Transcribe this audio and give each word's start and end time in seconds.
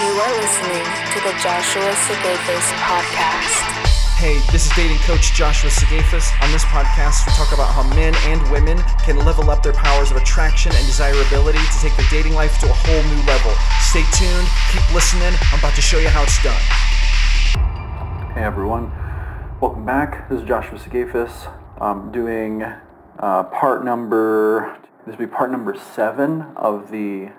You 0.00 0.16
are 0.16 0.32
listening 0.40 0.84
to 1.12 1.20
the 1.20 1.36
Joshua 1.42 1.92
Sigafus 1.92 2.72
podcast. 2.80 4.16
Hey, 4.16 4.40
this 4.50 4.64
is 4.64 4.72
dating 4.74 4.96
coach 5.00 5.34
Joshua 5.34 5.68
Sigafus. 5.68 6.32
On 6.42 6.50
this 6.52 6.64
podcast, 6.64 7.26
we 7.26 7.32
talk 7.34 7.52
about 7.52 7.68
how 7.74 7.82
men 7.94 8.14
and 8.24 8.40
women 8.50 8.78
can 9.04 9.18
level 9.26 9.50
up 9.50 9.62
their 9.62 9.74
powers 9.74 10.10
of 10.10 10.16
attraction 10.16 10.72
and 10.74 10.86
desirability 10.86 11.58
to 11.58 11.78
take 11.82 11.94
their 11.98 12.06
dating 12.10 12.32
life 12.32 12.58
to 12.60 12.70
a 12.70 12.72
whole 12.72 13.02
new 13.12 13.22
level. 13.26 13.52
Stay 13.80 14.02
tuned, 14.16 14.48
keep 14.72 14.94
listening. 14.94 15.34
I'm 15.52 15.58
about 15.58 15.74
to 15.74 15.82
show 15.82 15.98
you 15.98 16.08
how 16.08 16.22
it's 16.22 16.42
done. 16.42 16.62
Hey 18.32 18.42
everyone, 18.42 18.90
welcome 19.60 19.84
back. 19.84 20.30
This 20.30 20.40
is 20.40 20.48
Joshua 20.48 20.78
Sigafus. 20.78 21.52
I'm 21.78 22.10
doing 22.10 22.62
uh, 23.18 23.42
part 23.44 23.84
number, 23.84 24.78
this 25.06 25.18
will 25.18 25.26
be 25.26 25.30
part 25.30 25.50
number 25.50 25.76
seven 25.76 26.40
of 26.56 26.90
the 26.90 27.32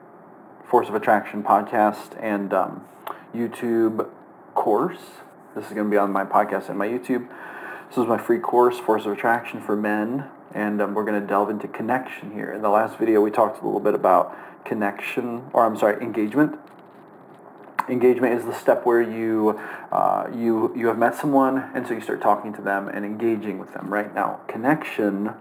Force 0.71 0.87
of 0.87 0.95
Attraction 0.95 1.43
podcast 1.43 2.17
and 2.23 2.53
um, 2.53 2.85
YouTube 3.35 4.07
course. 4.55 5.01
This 5.53 5.65
is 5.65 5.73
going 5.73 5.83
to 5.87 5.91
be 5.91 5.97
on 5.97 6.13
my 6.13 6.23
podcast 6.23 6.69
and 6.69 6.77
my 6.77 6.87
YouTube. 6.87 7.27
This 7.89 7.97
is 7.97 8.05
my 8.05 8.17
free 8.17 8.39
course, 8.39 8.79
Force 8.79 9.05
of 9.05 9.11
Attraction 9.11 9.59
for 9.59 9.75
Men, 9.75 10.29
and 10.53 10.81
um, 10.81 10.93
we're 10.93 11.03
going 11.03 11.19
to 11.19 11.27
delve 11.27 11.49
into 11.49 11.67
connection 11.67 12.31
here. 12.31 12.53
In 12.53 12.61
the 12.61 12.69
last 12.69 12.97
video, 12.97 13.19
we 13.19 13.31
talked 13.31 13.61
a 13.61 13.65
little 13.65 13.81
bit 13.81 13.93
about 13.93 14.33
connection, 14.63 15.43
or 15.51 15.65
I'm 15.65 15.77
sorry, 15.77 16.01
engagement. 16.01 16.57
Engagement 17.89 18.39
is 18.39 18.45
the 18.45 18.53
step 18.53 18.85
where 18.85 19.01
you 19.01 19.59
uh, 19.91 20.29
you 20.33 20.73
you 20.73 20.87
have 20.87 20.97
met 20.97 21.15
someone, 21.15 21.69
and 21.75 21.85
so 21.85 21.93
you 21.93 21.99
start 21.99 22.21
talking 22.21 22.53
to 22.53 22.61
them 22.61 22.87
and 22.87 23.03
engaging 23.03 23.59
with 23.59 23.73
them. 23.73 23.93
Right 23.93 24.15
now, 24.15 24.39
connection 24.47 25.33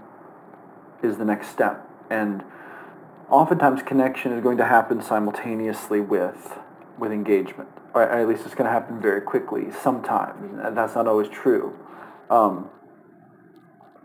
is 1.05 1.19
the 1.19 1.25
next 1.25 1.51
step, 1.51 1.89
and 2.11 2.43
oftentimes 3.31 3.83
connection 3.83 4.33
is 4.33 4.43
going 4.43 4.59
to 4.59 4.65
happen 4.65 5.01
simultaneously 5.03 6.01
with 6.01 6.59
with 6.99 7.13
engagement 7.13 7.69
or 7.95 8.03
at 8.03 8.29
least 8.29 8.45
it's 8.45 8.55
going 8.55 8.67
to 8.67 8.73
happen 8.73 9.01
very 9.01 9.21
quickly 9.21 9.69
sometimes 9.83 10.59
and 10.63 10.77
that's 10.77 10.95
not 10.95 11.07
always 11.07 11.29
true. 11.29 11.79
Um, 12.29 12.69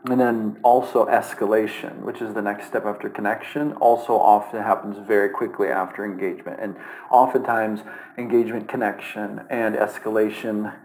and 0.05 0.19
then 0.21 0.57
also 0.63 1.05
escalation 1.05 2.01
which 2.01 2.21
is 2.21 2.33
the 2.33 2.41
next 2.41 2.67
step 2.67 2.85
after 2.85 3.09
connection 3.09 3.73
also 3.73 4.13
often 4.13 4.61
happens 4.61 4.97
very 5.07 5.29
quickly 5.29 5.67
after 5.67 6.05
engagement. 6.05 6.59
And 6.61 6.75
oftentimes 7.09 7.81
engagement 8.17 8.69
connection 8.69 9.41
and 9.49 9.75
escalation 9.75 10.75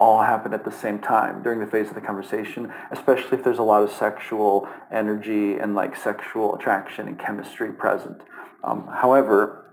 all 0.00 0.22
happen 0.22 0.54
at 0.54 0.64
the 0.64 0.72
same 0.72 0.98
time 0.98 1.42
during 1.42 1.60
the 1.60 1.66
phase 1.66 1.88
of 1.88 1.94
the 1.94 2.00
conversation, 2.00 2.72
especially 2.90 3.36
if 3.36 3.44
there's 3.44 3.58
a 3.58 3.62
lot 3.62 3.82
of 3.82 3.90
sexual 3.92 4.66
energy 4.90 5.58
and 5.58 5.74
like 5.74 5.94
sexual 5.94 6.54
attraction 6.54 7.06
and 7.06 7.18
chemistry 7.18 7.70
present. 7.70 8.22
Um, 8.64 8.88
however, 8.92 9.70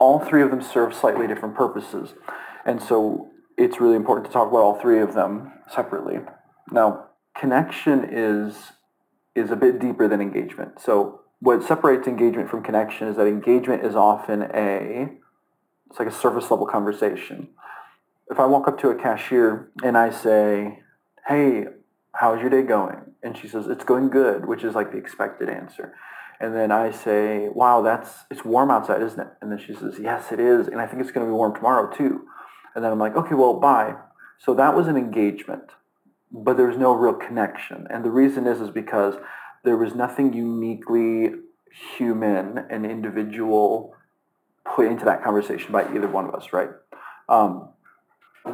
all 0.00 0.18
three 0.18 0.42
of 0.42 0.50
them 0.50 0.62
serve 0.62 0.94
slightly 0.94 1.28
different 1.28 1.54
purposes. 1.54 2.14
And 2.64 2.82
so 2.82 3.30
it's 3.56 3.80
really 3.80 3.96
important 3.96 4.26
to 4.26 4.32
talk 4.32 4.48
about 4.48 4.58
all 4.58 4.80
three 4.80 5.00
of 5.00 5.14
them 5.14 5.52
separately. 5.72 6.18
Now, 6.70 7.06
connection 7.38 8.08
is 8.10 8.72
is 9.34 9.52
a 9.52 9.56
bit 9.56 9.78
deeper 9.78 10.08
than 10.08 10.20
engagement. 10.20 10.80
So 10.80 11.20
what 11.38 11.62
separates 11.62 12.08
engagement 12.08 12.50
from 12.50 12.64
connection 12.64 13.06
is 13.06 13.16
that 13.16 13.28
engagement 13.28 13.84
is 13.84 13.94
often 13.94 14.42
a 14.42 15.12
it's 15.88 15.98
like 15.98 16.08
a 16.08 16.12
surface 16.12 16.50
level 16.50 16.66
conversation 16.66 17.48
if 18.30 18.38
I 18.38 18.46
walk 18.46 18.68
up 18.68 18.78
to 18.80 18.88
a 18.90 18.94
cashier 18.94 19.70
and 19.82 19.96
I 19.96 20.10
say, 20.10 20.80
hey, 21.26 21.64
how's 22.14 22.40
your 22.40 22.50
day 22.50 22.62
going? 22.62 23.14
And 23.22 23.36
she 23.36 23.48
says, 23.48 23.66
it's 23.66 23.84
going 23.84 24.10
good, 24.10 24.46
which 24.46 24.64
is 24.64 24.74
like 24.74 24.92
the 24.92 24.98
expected 24.98 25.48
answer. 25.48 25.94
And 26.40 26.54
then 26.54 26.70
I 26.70 26.90
say, 26.90 27.48
wow, 27.48 27.82
that's, 27.82 28.10
it's 28.30 28.44
warm 28.44 28.70
outside, 28.70 29.02
isn't 29.02 29.18
it? 29.18 29.28
And 29.40 29.50
then 29.50 29.58
she 29.58 29.74
says, 29.74 29.98
yes, 30.00 30.30
it 30.30 30.38
is. 30.38 30.68
And 30.68 30.80
I 30.80 30.86
think 30.86 31.02
it's 31.02 31.10
going 31.10 31.26
to 31.26 31.30
be 31.30 31.34
warm 31.34 31.54
tomorrow 31.54 31.90
too. 31.94 32.26
And 32.74 32.84
then 32.84 32.92
I'm 32.92 32.98
like, 32.98 33.16
okay, 33.16 33.34
well, 33.34 33.54
bye. 33.54 33.96
So 34.38 34.54
that 34.54 34.76
was 34.76 34.86
an 34.86 34.96
engagement, 34.96 35.70
but 36.30 36.56
there 36.56 36.68
was 36.68 36.76
no 36.76 36.92
real 36.92 37.14
connection. 37.14 37.86
And 37.90 38.04
the 38.04 38.10
reason 38.10 38.46
is, 38.46 38.60
is 38.60 38.70
because 38.70 39.14
there 39.64 39.76
was 39.76 39.94
nothing 39.94 40.32
uniquely 40.32 41.30
human 41.96 42.58
and 42.70 42.86
individual 42.86 43.94
put 44.64 44.86
into 44.86 45.04
that 45.06 45.24
conversation 45.24 45.72
by 45.72 45.92
either 45.92 46.06
one 46.06 46.26
of 46.26 46.34
us, 46.34 46.52
right? 46.52 46.70
Um, 47.28 47.70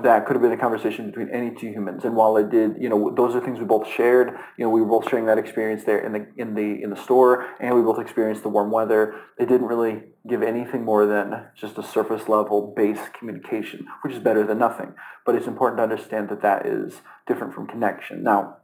that 0.02 0.26
could 0.26 0.34
have 0.34 0.42
been 0.42 0.52
a 0.52 0.58
conversation 0.58 1.06
between 1.06 1.28
any 1.30 1.54
two 1.54 1.68
humans. 1.68 2.04
And 2.04 2.16
while 2.16 2.36
it 2.36 2.50
did, 2.50 2.76
you 2.80 2.88
know, 2.88 3.12
those 3.14 3.34
are 3.34 3.40
things 3.40 3.58
we 3.58 3.64
both 3.64 3.86
shared. 3.86 4.28
You 4.56 4.64
know, 4.64 4.70
we 4.70 4.80
were 4.80 4.88
both 4.88 5.08
sharing 5.08 5.26
that 5.26 5.38
experience 5.38 5.84
there 5.84 5.98
in 5.98 6.12
the 6.12 6.26
in 6.36 6.54
the 6.54 6.82
in 6.82 6.90
the 6.90 6.96
store, 6.96 7.46
and 7.60 7.74
we 7.74 7.82
both 7.82 7.98
experienced 7.98 8.42
the 8.42 8.48
warm 8.48 8.70
weather. 8.70 9.14
It 9.38 9.48
didn't 9.48 9.66
really 9.66 10.02
give 10.28 10.42
anything 10.42 10.84
more 10.84 11.06
than 11.06 11.46
just 11.56 11.78
a 11.78 11.82
surface 11.82 12.28
level 12.28 12.72
base 12.76 13.00
communication, 13.18 13.86
which 14.02 14.14
is 14.14 14.18
better 14.18 14.46
than 14.46 14.58
nothing. 14.58 14.94
But 15.24 15.34
it's 15.34 15.46
important 15.46 15.78
to 15.78 15.82
understand 15.82 16.28
that 16.30 16.42
that 16.42 16.66
is 16.66 17.02
different 17.26 17.54
from 17.54 17.66
connection. 17.66 18.22
Now, 18.22 18.56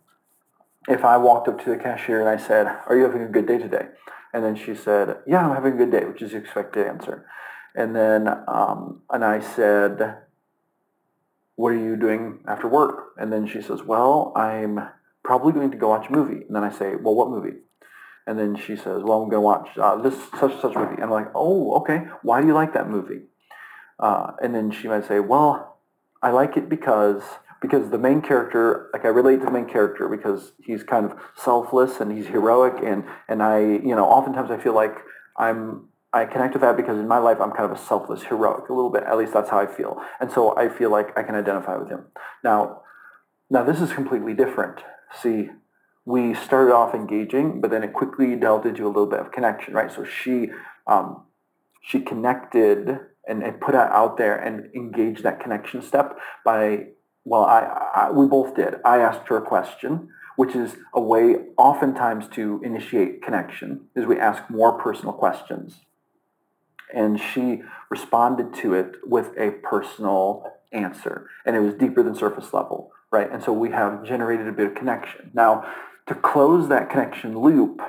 if 0.88 1.04
I 1.04 1.16
walked 1.16 1.48
up 1.48 1.62
to 1.64 1.70
the 1.70 1.76
cashier 1.76 2.20
and 2.20 2.28
I 2.28 2.36
said, 2.36 2.66
"Are 2.88 2.96
you 2.96 3.04
having 3.04 3.22
a 3.22 3.28
good 3.28 3.46
day 3.46 3.58
today?" 3.58 3.86
and 4.32 4.44
then 4.44 4.56
she 4.56 4.74
said, 4.74 5.18
"Yeah, 5.26 5.46
I'm 5.46 5.54
having 5.54 5.74
a 5.74 5.76
good 5.76 5.90
day," 5.90 6.04
which 6.04 6.22
is 6.22 6.32
the 6.32 6.38
expected 6.38 6.86
answer. 6.86 7.26
And 7.74 7.94
then 7.94 8.28
um, 8.48 9.02
and 9.10 9.24
I 9.24 9.40
said 9.40 10.16
what 11.56 11.72
are 11.72 11.78
you 11.78 11.96
doing 11.96 12.40
after 12.46 12.68
work? 12.68 13.12
And 13.18 13.32
then 13.32 13.46
she 13.46 13.60
says, 13.60 13.82
well, 13.82 14.32
I'm 14.36 14.80
probably 15.22 15.52
going 15.52 15.70
to 15.70 15.76
go 15.76 15.88
watch 15.90 16.08
a 16.08 16.12
movie. 16.12 16.44
And 16.46 16.56
then 16.56 16.64
I 16.64 16.70
say, 16.70 16.94
well, 16.96 17.14
what 17.14 17.30
movie? 17.30 17.58
And 18.26 18.38
then 18.38 18.56
she 18.56 18.76
says, 18.76 19.02
well, 19.02 19.22
I'm 19.22 19.28
going 19.28 19.32
to 19.32 19.40
watch 19.40 19.68
uh, 19.78 19.96
this 19.96 20.14
such 20.38 20.60
such 20.60 20.74
movie. 20.74 20.94
And 20.94 21.04
I'm 21.04 21.10
like, 21.10 21.28
oh, 21.34 21.76
okay. 21.80 22.02
Why 22.22 22.40
do 22.40 22.46
you 22.46 22.54
like 22.54 22.74
that 22.74 22.88
movie? 22.88 23.22
Uh, 23.98 24.32
and 24.42 24.54
then 24.54 24.70
she 24.70 24.88
might 24.88 25.06
say, 25.06 25.20
well, 25.20 25.78
I 26.22 26.30
like 26.30 26.56
it 26.56 26.68
because 26.68 27.22
because 27.60 27.90
the 27.90 27.98
main 27.98 28.22
character, 28.22 28.88
like 28.92 29.04
I 29.04 29.08
relate 29.08 29.40
to 29.40 29.44
the 29.44 29.50
main 29.50 29.66
character 29.66 30.08
because 30.08 30.52
he's 30.62 30.82
kind 30.82 31.04
of 31.04 31.18
selfless 31.36 32.00
and 32.00 32.10
he's 32.10 32.26
heroic, 32.26 32.82
and 32.82 33.04
and 33.28 33.42
I, 33.42 33.60
you 33.60 33.94
know, 33.94 34.06
oftentimes 34.06 34.50
I 34.50 34.58
feel 34.58 34.74
like 34.74 34.96
I'm 35.36 35.89
I 36.12 36.24
connect 36.24 36.54
with 36.54 36.62
that 36.62 36.76
because 36.76 36.98
in 36.98 37.06
my 37.06 37.18
life 37.18 37.38
I'm 37.40 37.52
kind 37.52 37.70
of 37.70 37.78
a 37.78 37.80
selfless, 37.80 38.24
heroic, 38.24 38.68
a 38.68 38.72
little 38.72 38.90
bit. 38.90 39.04
At 39.04 39.16
least 39.16 39.32
that's 39.32 39.50
how 39.50 39.60
I 39.60 39.66
feel, 39.66 40.00
and 40.20 40.30
so 40.30 40.56
I 40.56 40.68
feel 40.68 40.90
like 40.90 41.16
I 41.16 41.22
can 41.22 41.34
identify 41.34 41.76
with 41.76 41.88
him. 41.88 42.06
Now, 42.42 42.82
now 43.48 43.62
this 43.62 43.80
is 43.80 43.92
completely 43.92 44.34
different. 44.34 44.80
See, 45.22 45.50
we 46.04 46.34
started 46.34 46.74
off 46.74 46.94
engaging, 46.94 47.60
but 47.60 47.70
then 47.70 47.84
it 47.84 47.92
quickly 47.92 48.34
delved 48.34 48.66
into 48.66 48.84
a 48.86 48.88
little 48.88 49.06
bit 49.06 49.20
of 49.20 49.30
connection, 49.30 49.74
right? 49.74 49.92
So 49.92 50.04
she 50.04 50.48
um, 50.86 51.22
she 51.80 52.00
connected 52.00 52.98
and, 53.28 53.42
and 53.42 53.60
put 53.60 53.74
it 53.74 53.80
out 53.80 54.16
there 54.16 54.36
and 54.36 54.74
engaged 54.74 55.22
that 55.22 55.40
connection 55.40 55.80
step 55.82 56.16
by 56.44 56.86
well, 57.24 57.44
I, 57.44 57.90
I 57.94 58.10
we 58.10 58.26
both 58.26 58.56
did. 58.56 58.74
I 58.84 58.98
asked 58.98 59.28
her 59.28 59.36
a 59.36 59.42
question 59.42 60.08
which 60.36 60.56
is 60.56 60.76
a 60.94 61.00
way 61.00 61.36
oftentimes 61.58 62.26
to 62.26 62.62
initiate 62.64 63.22
connection, 63.22 63.82
is 63.94 64.06
we 64.06 64.18
ask 64.18 64.48
more 64.48 64.72
personal 64.72 65.12
questions 65.12 65.80
and 66.94 67.20
she 67.20 67.62
responded 67.90 68.54
to 68.54 68.74
it 68.74 68.96
with 69.04 69.36
a 69.38 69.50
personal 69.62 70.52
answer. 70.72 71.28
And 71.44 71.56
it 71.56 71.60
was 71.60 71.74
deeper 71.74 72.02
than 72.02 72.14
surface 72.14 72.52
level 72.52 72.92
right? 73.10 73.30
And 73.30 73.42
so 73.42 73.52
we 73.52 73.70
have 73.70 74.04
generated 74.04 74.46
a 74.46 74.52
bit 74.52 74.68
of 74.68 74.74
connection. 74.74 75.30
Now 75.34 75.64
to 76.06 76.14
close 76.14 76.68
that 76.68 76.90
connection 76.90 77.38
loop 77.38 77.80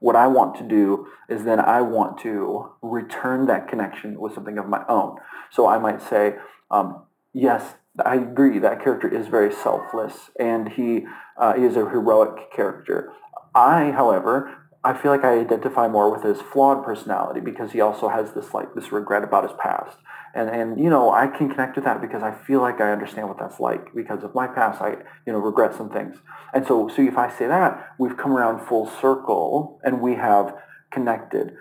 what 0.00 0.16
i 0.16 0.26
want 0.26 0.56
to 0.56 0.64
do 0.66 1.06
is 1.28 1.44
then 1.44 1.60
i 1.60 1.80
want 1.80 2.18
to 2.18 2.70
return 2.82 3.46
that 3.46 3.68
connection 3.68 4.18
with 4.18 4.34
something 4.34 4.58
of 4.58 4.66
my 4.66 4.82
own. 4.88 5.16
So 5.50 5.68
i 5.68 5.78
might 5.78 6.02
say 6.02 6.34
um, 6.70 7.04
yes 7.32 7.74
i 8.04 8.16
agree 8.16 8.58
that 8.58 8.82
character 8.82 9.08
is 9.08 9.28
very 9.28 9.52
selfless 9.52 10.30
and 10.38 10.70
he 10.70 11.06
uh, 11.36 11.54
is 11.56 11.76
a 11.76 11.88
heroic 11.88 12.52
character. 12.54 13.12
I 13.54 13.92
however 13.92 14.50
I 14.82 14.94
feel 14.94 15.10
like 15.10 15.24
I 15.24 15.38
identify 15.38 15.88
more 15.88 16.10
with 16.10 16.22
his 16.22 16.40
flawed 16.40 16.84
personality 16.84 17.40
because 17.40 17.72
he 17.72 17.82
also 17.82 18.08
has 18.08 18.32
this 18.32 18.54
like 18.54 18.74
this 18.74 18.90
regret 18.92 19.22
about 19.22 19.44
his 19.44 19.52
past. 19.58 19.98
And 20.34 20.48
and 20.48 20.80
you 20.80 20.88
know, 20.88 21.12
I 21.12 21.26
can 21.26 21.50
connect 21.50 21.74
to 21.74 21.82
that 21.82 22.00
because 22.00 22.22
I 22.22 22.32
feel 22.32 22.60
like 22.60 22.80
I 22.80 22.90
understand 22.90 23.28
what 23.28 23.38
that's 23.38 23.60
like 23.60 23.94
because 23.94 24.24
of 24.24 24.34
my 24.34 24.46
past 24.46 24.80
I, 24.80 24.96
you 25.26 25.32
know, 25.32 25.38
regret 25.38 25.74
some 25.74 25.90
things. 25.90 26.16
And 26.54 26.66
so 26.66 26.88
so 26.88 27.02
if 27.02 27.18
I 27.18 27.28
say 27.30 27.46
that, 27.46 27.94
we've 27.98 28.16
come 28.16 28.32
around 28.32 28.66
full 28.66 28.86
circle 28.86 29.80
and 29.84 30.00
we 30.00 30.14
have 30.14 30.54
connected. 30.90 31.52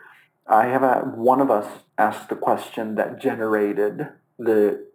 I 0.47 0.67
have 0.67 0.81
a, 0.81 1.01
one 1.13 1.41
of 1.41 1.51
us 1.51 1.67
asked 1.97 2.29
the 2.29 2.35
question 2.35 2.95
that 2.95 3.21
generated 3.21 4.07
the 4.37 4.87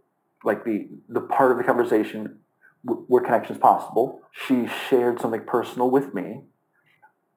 like 0.45 0.65
the 0.65 0.89
the 1.09 1.21
part 1.21 1.53
of 1.53 1.59
the 1.59 1.65
conversation 1.65 2.39
where 2.85 3.23
connection 3.23 3.57
is 3.57 3.61
possible. 3.61 4.23
She 4.33 4.67
shared 4.89 5.21
something 5.21 5.45
personal 5.47 5.91
with 5.91 6.15
me. 6.15 6.45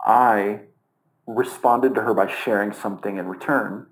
I 0.06 0.62
responded 1.28 1.94
to 1.94 2.02
her 2.02 2.14
by 2.14 2.32
sharing 2.32 2.72
something 2.74 3.18
in 3.18 3.28
return. 3.28 3.88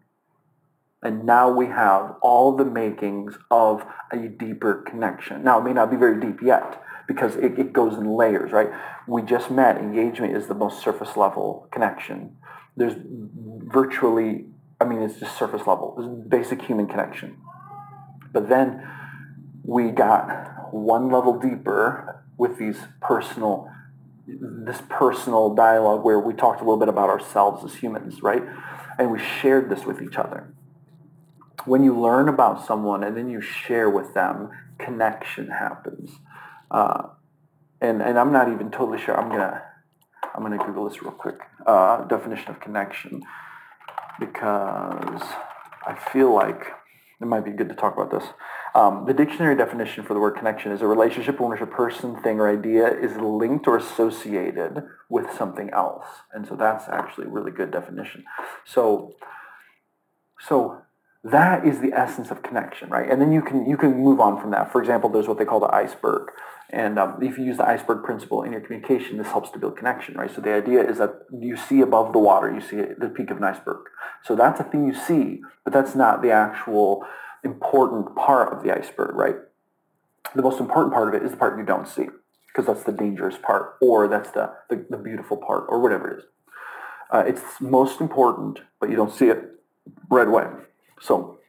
And 1.03 1.25
now 1.25 1.51
we 1.51 1.67
have 1.67 2.15
all 2.21 2.55
the 2.55 2.65
makings 2.65 3.37
of 3.51 3.85
a 4.11 4.27
deeper 4.27 4.83
connection. 4.87 5.43
Now, 5.43 5.59
it 5.59 5.63
may 5.63 5.73
not 5.73 5.91
be 5.91 5.97
very 5.97 6.19
deep 6.19 6.41
yet 6.41 6.81
because 7.07 7.35
it, 7.35 7.59
it 7.59 7.73
goes 7.73 7.95
in 7.95 8.15
layers, 8.15 8.51
right? 8.51 8.69
We 9.07 9.21
just 9.21 9.51
met. 9.51 9.77
Engagement 9.77 10.35
is 10.35 10.47
the 10.47 10.55
most 10.55 10.81
surface 10.81 11.15
level 11.15 11.67
connection. 11.71 12.37
There's 12.75 12.95
virtually, 13.03 14.45
I 14.81 14.85
mean, 14.85 15.03
it's 15.03 15.19
just 15.19 15.37
surface 15.37 15.67
level. 15.67 16.25
Basic 16.27 16.61
human 16.63 16.87
connection. 16.87 17.37
But 18.33 18.49
then 18.49 18.81
we 19.63 19.91
got 19.91 20.73
one 20.73 21.11
level 21.11 21.37
deeper 21.37 22.23
with 22.37 22.57
these 22.57 22.79
personal 23.01 23.69
this 24.27 24.81
personal 24.89 25.53
dialogue 25.53 26.03
where 26.03 26.19
we 26.19 26.33
talked 26.33 26.59
a 26.61 26.63
little 26.63 26.79
bit 26.79 26.89
about 26.89 27.09
ourselves 27.09 27.63
as 27.63 27.79
humans, 27.79 28.21
right? 28.23 28.43
And 28.97 29.11
we 29.11 29.19
shared 29.19 29.69
this 29.69 29.85
with 29.85 30.01
each 30.01 30.17
other. 30.17 30.53
When 31.65 31.83
you 31.83 31.99
learn 31.99 32.29
about 32.29 32.65
someone 32.65 33.03
and 33.03 33.15
then 33.15 33.29
you 33.29 33.41
share 33.41 33.89
with 33.89 34.13
them, 34.13 34.49
connection 34.77 35.49
happens. 35.49 36.11
Uh, 36.71 37.09
and, 37.81 38.01
and 38.01 38.17
I'm 38.17 38.31
not 38.31 38.51
even 38.51 38.71
totally 38.71 38.99
sure. 38.99 39.19
I'm 39.19 39.29
gonna 39.29 39.61
I'm 40.35 40.43
gonna 40.43 40.57
Google 40.57 40.89
this 40.89 41.01
real 41.01 41.11
quick. 41.11 41.39
Uh, 41.65 42.03
definition 42.05 42.49
of 42.49 42.59
connection 42.59 43.21
because 44.19 45.21
I 45.85 45.95
feel 46.11 46.33
like 46.33 46.67
it 47.21 47.25
might 47.25 47.45
be 47.45 47.51
good 47.51 47.69
to 47.69 47.75
talk 47.75 47.97
about 47.97 48.11
this. 48.11 48.29
Um, 48.75 49.05
the 49.07 49.13
dictionary 49.13 49.55
definition 49.55 50.03
for 50.03 50.13
the 50.13 50.19
word 50.19 50.35
connection 50.35 50.73
is 50.73 50.81
a 50.81 50.87
relationship 50.87 51.39
in 51.39 51.49
which 51.49 51.61
a 51.61 51.65
person, 51.65 52.21
thing, 52.21 52.41
or 52.41 52.49
idea 52.49 52.87
is 52.87 53.15
linked 53.15 53.67
or 53.67 53.77
associated 53.77 54.83
with 55.07 55.31
something 55.31 55.69
else. 55.69 56.05
And 56.33 56.45
so 56.45 56.57
that's 56.57 56.89
actually 56.89 57.27
a 57.27 57.29
really 57.29 57.51
good 57.51 57.71
definition. 57.71 58.25
So, 58.65 59.15
so 60.41 60.81
that 61.23 61.65
is 61.65 61.79
the 61.79 61.93
essence 61.93 62.31
of 62.31 62.43
connection, 62.43 62.89
right? 62.89 63.09
And 63.09 63.21
then 63.21 63.31
you 63.31 63.41
can 63.41 63.65
you 63.65 63.77
can 63.77 63.95
move 63.95 64.19
on 64.19 64.41
from 64.41 64.51
that. 64.51 64.73
For 64.73 64.81
example, 64.81 65.09
there's 65.09 65.27
what 65.27 65.39
they 65.39 65.45
call 65.45 65.61
the 65.61 65.73
iceberg. 65.73 66.31
And 66.69 66.99
um, 66.99 67.17
if 67.21 67.37
you 67.37 67.45
use 67.45 67.57
the 67.57 67.67
iceberg 67.67 68.03
principle 68.03 68.43
in 68.43 68.51
your 68.51 68.59
communication, 68.59 69.17
this 69.17 69.27
helps 69.27 69.51
to 69.51 69.59
build 69.59 69.77
connection, 69.77 70.15
right? 70.15 70.33
So 70.33 70.41
the 70.41 70.53
idea 70.53 70.81
is 70.83 70.97
that 70.97 71.13
you 71.31 71.55
see 71.55 71.79
above 71.79 72.11
the 72.11 72.19
water, 72.19 72.53
you 72.53 72.59
see 72.59 72.75
the 72.97 73.07
peak 73.07 73.31
of 73.31 73.37
an 73.37 73.43
iceberg. 73.45 73.85
So 74.23 74.35
that's 74.35 74.59
a 74.59 74.63
thing 74.63 74.85
you 74.85 74.93
see, 74.93 75.41
but 75.63 75.71
that's 75.71 75.95
not 75.95 76.21
the 76.21 76.31
actual 76.31 77.05
important 77.45 78.15
part 78.15 78.51
of 78.51 78.63
the 78.63 78.75
iceberg, 78.75 79.15
right? 79.15 79.35
The 80.35 80.41
most 80.41 80.59
important 80.59 80.93
part 80.93 81.07
of 81.07 81.13
it 81.13 81.23
is 81.23 81.31
the 81.31 81.37
part 81.37 81.57
you 81.57 81.65
don't 81.65 81.87
see, 81.87 82.07
because 82.47 82.65
that's 82.65 82.83
the 82.83 82.91
dangerous 82.91 83.37
part, 83.41 83.75
or 83.81 84.07
that's 84.07 84.31
the, 84.31 84.51
the, 84.69 84.85
the 84.89 84.97
beautiful 84.97 85.37
part, 85.37 85.65
or 85.69 85.79
whatever 85.79 86.09
it 86.11 86.17
is. 86.19 86.23
Uh, 87.11 87.23
it's 87.27 87.43
most 87.61 88.01
important, 88.01 88.61
but 88.79 88.89
you 88.89 88.95
don't 88.95 89.13
see 89.13 89.27
it 89.27 89.41
right 90.09 90.27
away. 90.27 90.47
So 90.99 91.39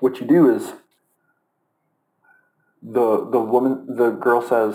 what 0.00 0.20
you 0.20 0.26
do 0.26 0.54
is 0.54 0.72
the 2.82 3.28
the 3.30 3.40
woman, 3.40 3.96
the 3.96 4.10
girl 4.10 4.42
says, 4.42 4.74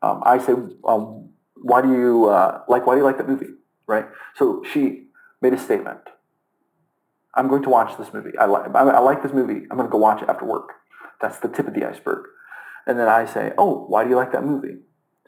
um, 0.00 0.22
I 0.24 0.38
say, 0.38 0.54
um, 0.86 1.30
why 1.56 1.82
do 1.82 1.90
you 1.90 2.26
uh, 2.26 2.62
like? 2.68 2.86
Why 2.86 2.94
do 2.94 2.98
you 3.00 3.04
like 3.04 3.18
that 3.18 3.28
movie? 3.28 3.54
Right. 3.86 4.06
So 4.36 4.62
she 4.72 5.06
made 5.40 5.52
a 5.52 5.58
statement. 5.58 6.00
I'm 7.34 7.48
going 7.48 7.62
to 7.62 7.70
watch 7.70 7.96
this 7.98 8.12
movie. 8.12 8.36
I 8.38 8.46
like, 8.46 8.74
I 8.74 8.98
like 9.00 9.22
this 9.22 9.32
movie. 9.32 9.66
I'm 9.70 9.76
going 9.76 9.88
to 9.88 9.92
go 9.92 9.98
watch 9.98 10.22
it 10.22 10.28
after 10.28 10.44
work. 10.44 10.70
That's 11.20 11.38
the 11.38 11.48
tip 11.48 11.66
of 11.66 11.74
the 11.74 11.84
iceberg. 11.84 12.26
And 12.86 12.98
then 12.98 13.08
I 13.08 13.24
say, 13.24 13.52
oh, 13.56 13.86
why 13.86 14.04
do 14.04 14.10
you 14.10 14.16
like 14.16 14.32
that 14.32 14.44
movie? 14.44 14.78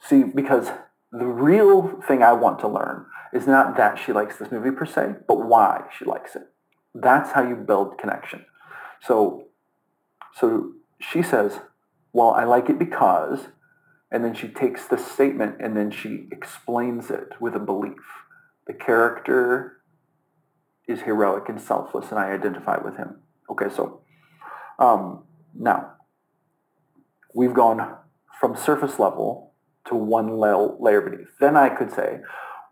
See, 0.02 0.24
because 0.24 0.70
the 1.12 1.26
real 1.26 2.00
thing 2.06 2.22
I 2.22 2.32
want 2.32 2.58
to 2.60 2.68
learn 2.68 3.06
is 3.32 3.46
not 3.46 3.76
that 3.76 3.98
she 3.98 4.12
likes 4.12 4.36
this 4.36 4.50
movie 4.50 4.70
per 4.70 4.84
se, 4.84 5.14
but 5.26 5.46
why 5.46 5.84
she 5.96 6.04
likes 6.04 6.36
it. 6.36 6.48
That's 6.94 7.32
how 7.32 7.46
you 7.46 7.56
build 7.56 7.98
connection. 7.98 8.44
So, 9.00 9.46
so 10.34 10.72
she 11.00 11.22
says, 11.22 11.60
well, 12.12 12.30
I 12.30 12.44
like 12.44 12.68
it 12.68 12.78
because, 12.78 13.48
and 14.10 14.24
then 14.24 14.34
she 14.34 14.48
takes 14.48 14.86
the 14.86 14.96
statement 14.96 15.56
and 15.60 15.76
then 15.76 15.90
she 15.90 16.28
explains 16.30 17.10
it 17.10 17.30
with 17.40 17.54
a 17.54 17.60
belief. 17.60 17.98
The 18.66 18.74
character 18.74 19.78
is 20.86 21.02
heroic 21.02 21.48
and 21.48 21.60
selfless, 21.60 22.10
and 22.10 22.18
I 22.18 22.32
identify 22.32 22.76
with 22.82 22.96
him. 22.96 23.16
Okay, 23.50 23.74
so 23.74 24.00
um, 24.78 25.24
now 25.54 25.92
we've 27.34 27.54
gone 27.54 27.96
from 28.40 28.56
surface 28.56 28.98
level 28.98 29.52
to 29.86 29.94
one 29.94 30.38
layer 30.38 31.00
beneath. 31.00 31.28
Then 31.40 31.56
I 31.56 31.68
could 31.68 31.92
say, 31.92 32.20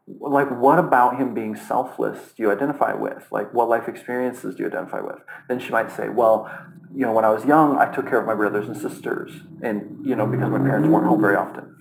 like, 0.06 0.50
what 0.50 0.79
about 0.79 1.19
him 1.19 1.35
being 1.35 1.55
selfless 1.55 2.32
do 2.37 2.43
you 2.43 2.50
identify 2.50 2.94
with? 2.94 3.25
Like, 3.31 3.53
what 3.55 3.69
life 3.69 3.88
experiences 3.88 4.56
do 4.56 4.62
you 4.62 4.69
identify 4.69 5.00
with? 5.00 5.19
Then 5.49 5.59
she 5.61 5.70
might 5.70 5.91
say, 5.91 6.09
well, 6.09 6.50
you 6.94 7.06
know, 7.06 7.12
when 7.12 7.25
I 7.25 7.31
was 7.31 7.44
young, 7.44 7.79
I 7.79 7.93
took 7.94 8.06
care 8.09 8.20
of 8.20 8.26
my 8.26 8.35
brothers 8.35 8.69
and 8.69 8.76
sisters, 8.76 9.32
and 9.62 10.05
you 10.05 10.14
know, 10.14 10.26
because 10.26 10.50
my 10.50 10.59
parents 10.59 10.88
weren't 10.88 11.06
home 11.06 11.20
very 11.20 11.37
often. 11.37 11.76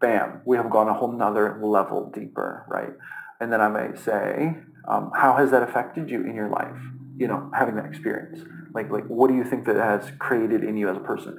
Bam, 0.00 0.42
we 0.44 0.56
have 0.56 0.70
gone 0.70 0.88
a 0.88 0.94
whole 0.94 1.12
nother 1.12 1.58
level 1.62 2.10
deeper, 2.12 2.64
right? 2.68 2.92
And 3.40 3.52
then 3.52 3.60
I 3.60 3.68
may 3.68 3.96
say, 3.96 4.56
um, 4.88 5.10
how 5.14 5.36
has 5.36 5.50
that 5.50 5.62
affected 5.62 6.10
you 6.10 6.22
in 6.22 6.34
your 6.34 6.48
life? 6.48 6.76
You 7.16 7.28
know, 7.28 7.50
having 7.54 7.76
that 7.76 7.86
experience. 7.86 8.40
Like, 8.74 8.90
like, 8.90 9.06
what 9.06 9.28
do 9.28 9.36
you 9.36 9.44
think 9.44 9.64
that 9.66 9.76
has 9.76 10.12
created 10.18 10.62
in 10.62 10.76
you 10.76 10.88
as 10.88 10.96
a 10.96 11.00
person? 11.00 11.38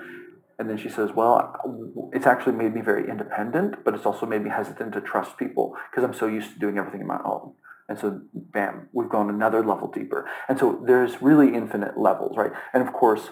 And 0.59 0.69
then 0.69 0.77
she 0.77 0.89
says, 0.89 1.11
well, 1.15 2.09
it's 2.13 2.25
actually 2.25 2.53
made 2.53 2.73
me 2.73 2.81
very 2.81 3.07
independent, 3.07 3.83
but 3.85 3.93
it's 3.93 4.07
also 4.07 4.25
made 4.25 4.43
me 4.43 4.49
hesitant 4.49 4.93
to 4.93 5.01
trust 5.01 5.37
people 5.37 5.75
because 5.91 6.03
I'm 6.03 6.15
so 6.15 6.25
used 6.25 6.53
to 6.53 6.59
doing 6.59 6.79
everything 6.79 7.01
on 7.01 7.07
my 7.07 7.19
own. 7.23 7.53
And 7.87 7.97
so, 7.97 8.21
bam, 8.33 8.89
we've 8.91 9.07
gone 9.07 9.29
another 9.29 9.63
level 9.63 9.89
deeper. 9.89 10.27
And 10.49 10.57
so 10.57 10.83
there's 10.85 11.21
really 11.21 11.53
infinite 11.53 11.97
levels, 11.97 12.35
right? 12.35 12.51
And 12.73 12.85
of 12.85 12.91
course, 12.91 13.29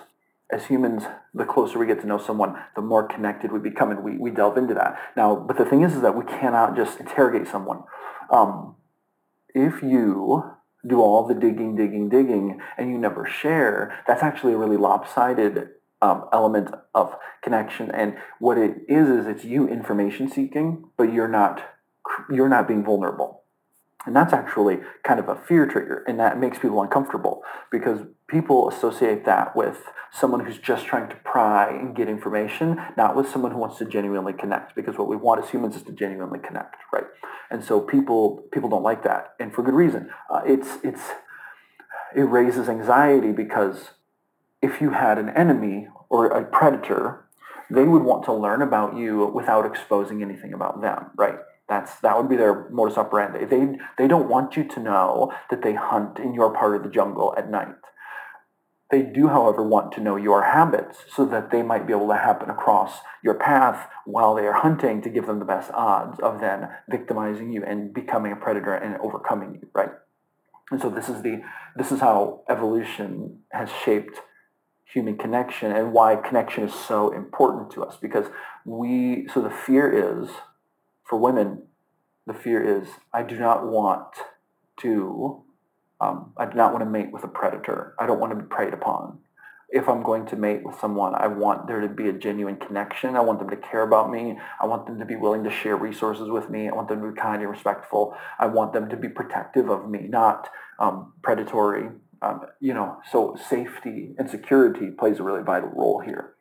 as 0.52 0.68
humans, 0.68 1.04
the 1.34 1.46
closer 1.46 1.80
we 1.80 1.88
get 1.88 2.00
to 2.02 2.08
know 2.08 2.20
someone, 2.20 2.56
the 2.76 2.82
more 2.82 3.08
connected 3.08 3.52
we 3.52 3.60
become, 3.60 3.90
and 3.90 4.04
we, 4.04 4.18
we 4.18 4.30
delve 4.30 4.58
into 4.58 4.76
that. 4.76 4.98
Now, 5.18 5.36
but 5.36 5.58
the 5.58 5.66
thing 5.66 5.82
is, 5.82 5.96
is 5.96 6.02
that 6.02 6.16
we 6.16 6.24
cannot 6.24 6.76
just 6.76 7.00
interrogate 7.00 7.48
someone. 7.48 7.84
Um, 8.30 8.76
if 9.56 9.82
you 9.82 10.44
do 10.88 11.02
all 11.02 11.26
the 11.26 11.34
digging, 11.34 11.76
digging, 11.76 12.10
digging, 12.10 12.60
and 12.78 12.92
you 12.92 12.98
never 13.00 13.26
share, 13.26 13.98
that's 14.08 14.22
actually 14.22 14.54
a 14.54 14.58
really 14.58 14.78
lopsided 14.78 15.70
um, 16.02 16.26
element 16.32 16.70
of 16.94 17.16
connection. 17.42 17.90
And 17.90 18.18
what 18.40 18.58
it 18.58 18.76
is 18.88 19.08
is 19.10 19.26
it's 19.26 19.44
you 19.46 19.68
information 19.68 20.30
seeking, 20.30 20.84
but 20.98 21.12
you're 21.12 21.28
not 21.28 21.64
you're 22.30 22.50
not 22.50 22.68
being 22.68 22.84
vulnerable. 22.86 23.45
And 24.06 24.16
that's 24.16 24.34
actually 24.34 24.80
kind 25.04 25.20
of 25.20 25.28
a 25.30 25.36
fear 25.36 25.66
trigger, 25.66 26.04
and 26.08 26.20
that 26.20 26.40
makes 26.40 26.60
people 26.60 26.82
uncomfortable 26.82 27.42
because 27.72 28.02
people 28.28 28.70
associate 28.70 29.26
that 29.26 29.56
with 29.56 29.84
someone 30.12 30.46
who's 30.46 30.58
just 30.58 30.86
trying 30.86 31.10
to 31.10 31.16
pry 31.18 31.70
and 31.70 31.96
get 31.96 32.08
information, 32.08 32.80
not 32.96 33.16
with 33.16 33.30
someone 33.30 33.52
who 33.52 33.58
wants 33.58 33.78
to 33.80 33.86
genuinely 33.86 34.34
connect. 34.34 34.76
Because 34.76 34.98
what 34.98 35.08
we 35.08 35.16
want 35.16 35.44
as 35.44 35.50
humans 35.50 35.76
is 35.76 35.84
to 35.84 35.92
genuinely 35.92 36.40
connect, 36.40 36.76
right? 36.94 37.06
And 37.50 37.64
so 37.64 37.80
people 37.80 38.44
people 38.52 38.70
don't 38.70 38.84
like 38.84 39.04
that, 39.04 39.34
and 39.40 39.54
for 39.54 39.64
good 39.64 39.74
reason. 39.74 40.10
Uh, 40.30 40.42
it's 40.46 40.78
it's 40.84 41.02
it 42.16 42.22
raises 42.22 42.70
anxiety 42.70 43.32
because 43.32 43.92
if 44.62 44.82
you 44.82 44.92
had 44.92 45.18
an 45.18 45.30
enemy 45.30 45.88
or 46.10 46.28
a 46.28 46.46
predator, 46.46 47.26
they 47.70 47.84
would 47.84 48.04
want 48.04 48.24
to 48.26 48.34
learn 48.34 48.62
about 48.62 48.96
you 48.96 49.26
without 49.34 49.66
exposing 49.66 50.22
anything 50.22 50.54
about 50.54 50.82
them, 50.82 51.12
right? 51.18 51.36
That's 51.68 52.00
that 52.02 52.18
would 52.18 52.30
be 52.30 52.36
their 52.36 52.70
modus 52.70 52.98
operandi. 52.98 53.46
They 53.46 53.78
they 53.98 54.08
don't 54.08 54.30
want 54.30 54.56
you 54.56 54.64
to 54.66 54.80
know 54.80 55.34
that 55.50 55.64
they 55.64 55.74
hunt 55.74 56.20
in 56.20 56.34
your 56.34 56.54
part 56.54 56.76
of 56.76 56.84
the 56.84 56.90
jungle 56.90 57.34
at 57.38 57.50
night. 57.50 57.76
They 58.92 59.02
do, 59.02 59.30
however, 59.30 59.64
want 59.64 59.92
to 59.94 60.00
know 60.00 60.16
your 60.16 60.44
habits 60.44 61.00
so 61.14 61.26
that 61.26 61.50
they 61.50 61.64
might 61.64 61.88
be 61.88 61.94
able 61.94 62.08
to 62.10 62.18
happen 62.18 62.52
across 62.52 63.00
your 63.24 63.34
path 63.34 63.90
while 64.06 64.36
they 64.36 64.46
are 64.46 64.54
hunting 64.54 65.02
to 65.02 65.10
give 65.10 65.26
them 65.26 65.40
the 65.40 65.46
best 65.46 65.72
odds 65.74 66.20
of 66.20 66.40
then 66.40 66.70
victimizing 66.88 67.52
you 67.52 67.64
and 67.64 67.94
becoming 67.96 68.32
a 68.32 68.36
predator 68.36 68.76
and 68.76 68.98
overcoming 69.02 69.56
you, 69.56 69.68
right? 69.74 69.90
And 70.72 70.80
so 70.80 70.90
this 70.90 71.10
is 71.10 71.24
the 71.24 71.42
this 71.76 71.92
is 71.92 72.00
how 72.00 72.44
evolution 72.50 73.40
has 73.52 73.70
shaped 73.84 74.22
human 74.86 75.18
connection 75.18 75.72
and 75.72 75.92
why 75.92 76.16
connection 76.16 76.64
is 76.64 76.74
so 76.74 77.12
important 77.12 77.72
to 77.72 77.84
us 77.84 77.98
because 78.00 78.28
we 78.66 79.28
so 79.34 79.42
the 79.42 79.50
fear 79.50 80.22
is 80.22 80.30
for 81.06 81.18
women, 81.20 81.64
the 82.26 82.34
fear 82.34 82.82
is 82.82 82.88
I 83.14 83.24
do 83.24 83.38
not 83.38 83.66
want 83.66 84.16
to, 84.82 85.44
um, 86.02 86.34
I 86.36 86.46
do 86.46 86.56
not 86.56 86.74
want 86.74 86.84
to 86.84 86.90
mate 86.90 87.12
with 87.12 87.24
a 87.24 87.28
predator. 87.28 87.96
I 88.00 88.08
don't 88.08 88.20
want 88.20 88.32
to 88.32 88.40
be 88.40 88.48
preyed 88.48 88.74
upon. 88.74 89.20
If 89.70 89.90
I'm 89.90 90.04
going 90.04 90.26
to 90.28 90.36
mate 90.36 90.62
with 90.64 90.80
someone, 90.80 91.16
I 91.16 91.28
want 91.28 91.68
there 91.68 91.82
to 91.82 91.88
be 91.88 92.08
a 92.08 92.14
genuine 92.14 92.58
connection. 92.58 93.16
I 93.16 93.22
want 93.22 93.40
them 93.40 93.50
to 93.50 93.58
care 93.58 93.82
about 93.82 94.12
me. 94.12 94.38
I 94.62 94.66
want 94.66 94.86
them 94.86 95.00
to 95.00 95.06
be 95.06 95.16
willing 95.16 95.44
to 95.44 95.50
share 95.50 95.76
resources 95.76 96.30
with 96.30 96.50
me. 96.50 96.70
I 96.70 96.74
want 96.74 96.88
them 96.88 97.02
to 97.02 97.12
be 97.12 97.20
kind 97.20 97.42
and 97.42 97.50
respectful. 97.50 98.16
I 98.40 98.46
want 98.48 98.74
them 98.74 98.90
to 98.90 98.98
be 98.98 99.10
protective 99.10 99.70
of 99.70 99.90
me, 99.90 100.08
not 100.08 100.50
um, 100.80 101.14
predatory. 101.24 101.90
Um, 102.22 102.42
you 102.60 102.74
know, 102.74 102.98
so 103.12 103.38
safety 103.50 104.16
and 104.18 104.30
security 104.30 104.92
plays 104.92 105.20
a 105.20 105.24
really 105.24 105.44
vital 105.44 105.70
role 105.70 106.00
here. 106.00 106.35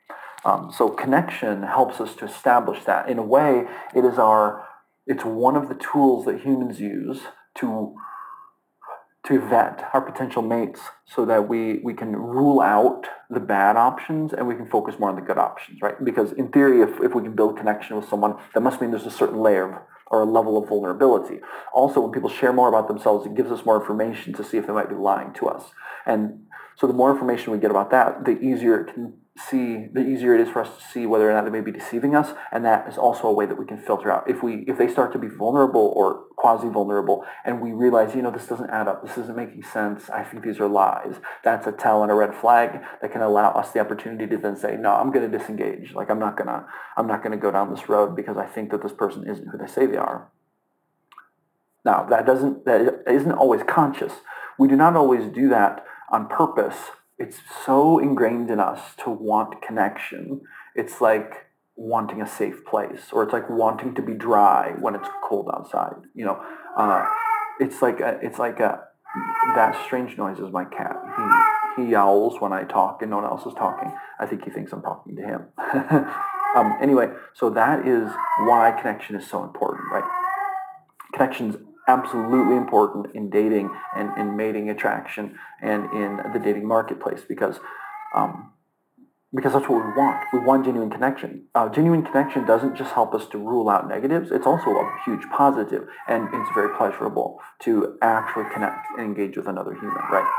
Um, 0.45 0.71
so 0.77 0.91
connection 0.91 1.63
helps 1.63 2.01
us 2.01 2.15
to 2.17 2.27
establish 2.27 2.85
that. 2.85 3.09
In 3.09 3.19
a 3.19 3.23
way, 3.23 3.65
it 3.95 4.05
is 4.05 4.19
our, 4.19 4.65
it's 5.07 5.25
one 5.25 5.57
of 5.57 5.69
the 5.69 5.75
tools 5.75 6.27
that 6.27 6.41
humans 6.41 6.81
use 6.81 7.21
to 7.57 7.95
to 9.27 9.41
vet 9.41 9.89
our 9.95 10.03
potential 10.03 10.43
mates 10.43 10.81
so 11.07 11.25
that 11.25 11.49
we, 11.49 11.81
we 11.83 11.95
can 11.95 12.15
rule 12.15 12.61
out 12.61 13.07
the 13.31 13.41
bad 13.41 13.75
options 13.77 14.35
and 14.35 14.47
we 14.47 14.55
can 14.55 14.69
focus 14.69 14.97
more 14.99 15.09
on 15.09 15.17
the 15.17 15.23
good 15.23 15.39
options, 15.39 15.81
right? 15.81 16.03
Because 16.05 16.33
in 16.33 16.49
theory, 16.49 16.83
if, 16.83 17.01
if 17.01 17.15
we 17.15 17.23
can 17.23 17.35
build 17.35 17.57
connection 17.57 17.97
with 17.97 18.07
someone, 18.07 18.37
that 18.53 18.61
must 18.61 18.83
mean 18.83 18.91
there's 18.91 19.07
a 19.07 19.11
certain 19.11 19.39
layer 19.39 19.65
of, 19.65 19.83
or 20.09 20.21
a 20.21 20.27
level 20.27 20.63
of 20.63 20.69
vulnerability. 20.69 21.41
Also, 21.73 22.01
when 22.01 22.13
people 22.13 22.29
share 22.29 22.53
more 22.53 22.69
about 22.69 22.87
themselves, 22.87 23.25
it 23.25 23.35
gives 23.35 23.51
us 23.51 23.65
more 23.65 23.81
information 23.81 24.35
to 24.35 24.45
see 24.45 24.59
if 24.59 24.67
they 24.67 24.75
might 24.75 24.91
be 24.91 24.95
lying 24.95 25.33
to 25.33 25.47
us. 25.47 25.71
And 26.05 26.45
so 26.77 26.87
the 26.87 26.93
more 26.93 27.11
information 27.11 27.51
we 27.51 27.59
get 27.59 27.71
about 27.71 27.91
that, 27.93 28.27
the 28.27 28.39
easier 28.39 28.83
it 28.83 28.93
can 28.93 29.15
see 29.37 29.88
the 29.93 30.00
easier 30.00 30.35
it 30.35 30.41
is 30.41 30.49
for 30.49 30.62
us 30.62 30.76
to 30.79 30.85
see 30.93 31.07
whether 31.07 31.29
or 31.29 31.33
not 31.33 31.45
they 31.45 31.50
may 31.50 31.61
be 31.61 31.73
deceiving 31.73 32.14
us 32.14 32.35
and 32.53 32.64
that 32.64 32.88
is 32.88 32.97
also 32.97 33.26
a 33.26 33.33
way 33.33 33.47
that 33.47 33.59
we 33.59 33.67
can 33.67 33.79
filter 33.79 34.11
out. 34.11 34.31
If 34.31 34.43
we 34.43 34.64
if 34.69 34.79
they 34.79 34.87
start 34.87 35.12
to 35.12 35.19
be 35.19 35.26
vulnerable 35.26 35.93
or 35.97 36.25
quasi 36.37 36.69
vulnerable 36.69 37.25
and 37.45 37.61
we 37.61 37.73
realize 37.73 38.14
you 38.14 38.23
know 38.23 38.31
this 38.31 38.47
doesn't 38.47 38.71
add 38.71 38.87
up 38.87 39.05
this 39.05 39.17
isn't 39.17 39.37
making 39.37 39.62
sense 39.62 40.11
i 40.11 40.23
think 40.23 40.45
these 40.45 40.61
are 40.61 40.69
lies 40.69 41.14
that's 41.43 41.67
a 41.67 41.73
tell 41.73 42.03
and 42.03 42.12
a 42.12 42.14
red 42.14 42.35
flag 42.35 42.81
that 43.00 43.11
can 43.12 43.23
allow 43.23 43.50
us 43.53 43.71
the 43.71 43.81
opportunity 43.81 44.26
to 44.26 44.37
then 44.37 44.55
say 44.55 44.76
no 44.76 44.91
i'm 44.91 45.11
going 45.11 45.31
to 45.31 45.38
disengage 45.38 45.95
like 45.95 46.11
i'm 46.11 46.19
not 46.19 46.37
going 46.37 46.49
to 46.49 46.67
i'm 46.99 47.07
not 47.07 47.23
going 47.23 47.33
to 47.33 47.38
go 47.38 47.50
down 47.50 47.73
this 47.73 47.88
road 47.88 48.14
because 48.14 48.37
i 48.37 48.45
think 48.45 48.71
that 48.71 48.83
this 48.83 48.93
person 48.93 49.26
isn't 49.26 49.49
who 49.49 49.57
they 49.57 49.67
say 49.67 49.87
they 49.87 49.97
are. 49.97 50.29
Now 51.85 52.07
that 52.09 52.26
doesn't 52.26 52.64
that 52.64 53.03
isn't 53.07 53.33
always 53.33 53.62
conscious. 53.69 54.12
We 54.59 54.69
do 54.69 54.76
not 54.76 54.97
always 54.97 55.33
do 55.33 55.49
that 55.49 55.85
on 56.11 56.29
purpose 56.29 56.76
it's 57.25 57.38
so 57.64 57.99
ingrained 57.99 58.50
in 58.50 58.61
us 58.61 58.81
to 59.02 59.09
want 59.09 59.62
connection. 59.62 60.43
It's 60.75 61.00
like 61.00 61.47
wanting 61.75 62.21
a 62.21 62.26
safe 62.26 62.66
place, 62.66 63.04
or 63.12 63.23
it's 63.23 63.33
like 63.33 63.49
wanting 63.49 63.95
to 63.95 64.02
be 64.02 64.12
dry 64.12 64.75
when 64.78 64.95
it's 64.95 65.09
cold 65.26 65.49
outside. 65.54 65.97
You 66.14 66.26
know, 66.26 66.43
uh, 66.76 67.02
it's 67.61 67.81
like 67.81 68.00
a, 68.00 68.19
it's 68.23 68.38
like 68.38 68.61
a 68.61 68.81
that 69.54 69.75
strange 69.87 70.19
noise 70.19 70.38
is 70.38 70.52
my 70.52 70.66
cat. 70.66 70.97
He 71.76 71.83
he 71.83 71.90
yowls 71.93 72.40
when 72.43 72.52
I 72.52 72.64
talk 72.64 73.00
and 73.00 73.11
no 73.11 73.16
one 73.16 73.25
else 73.25 73.47
is 73.47 73.54
talking. 73.54 73.90
I 74.21 74.26
think 74.26 74.45
he 74.45 74.50
thinks 74.50 74.73
I'm 74.73 74.83
talking 74.83 75.16
to 75.16 75.23
him. 75.23 75.47
um, 76.57 76.76
anyway, 76.81 77.09
so 77.33 77.49
that 77.50 77.88
is 77.88 78.11
why 78.40 78.76
connection 78.78 79.16
is 79.16 79.26
so 79.26 79.43
important, 79.43 79.85
right? 79.90 80.04
Connection's 81.14 81.57
absolutely 81.88 82.57
important 82.57 83.14
in 83.14 83.31
dating 83.31 83.71
and 83.97 84.17
in 84.19 84.37
mating 84.37 84.71
attraction 84.71 85.38
and 85.62 85.85
in 85.93 86.21
the 86.33 86.38
dating 86.38 86.67
marketplace 86.67 87.23
because 87.29 87.59
um, 88.14 88.53
because 89.35 89.53
that's 89.53 89.69
what 89.69 89.85
we 89.85 89.93
want. 89.93 90.25
We 90.33 90.38
want 90.38 90.64
genuine 90.64 90.91
connection. 90.91 91.47
Uh, 91.55 91.69
genuine 91.69 92.05
connection 92.05 92.47
doesn't 92.47 92.76
just 92.76 92.93
help 92.93 93.14
us 93.14 93.26
to 93.31 93.38
rule 93.38 93.69
out 93.69 93.88
negatives. 93.88 94.31
It's 94.31 94.47
also 94.47 94.71
a 94.71 94.99
huge 95.05 95.23
positive, 95.37 95.88
and 96.07 96.29
it's 96.33 96.50
very 96.55 96.75
pleasurable 96.76 97.41
to 97.62 97.99
actually 98.00 98.45
connect 98.53 98.87
and 98.97 99.05
engage 99.05 99.37
with 99.37 99.49
another 99.49 99.75
human, 99.75 99.97
right? 100.11 100.31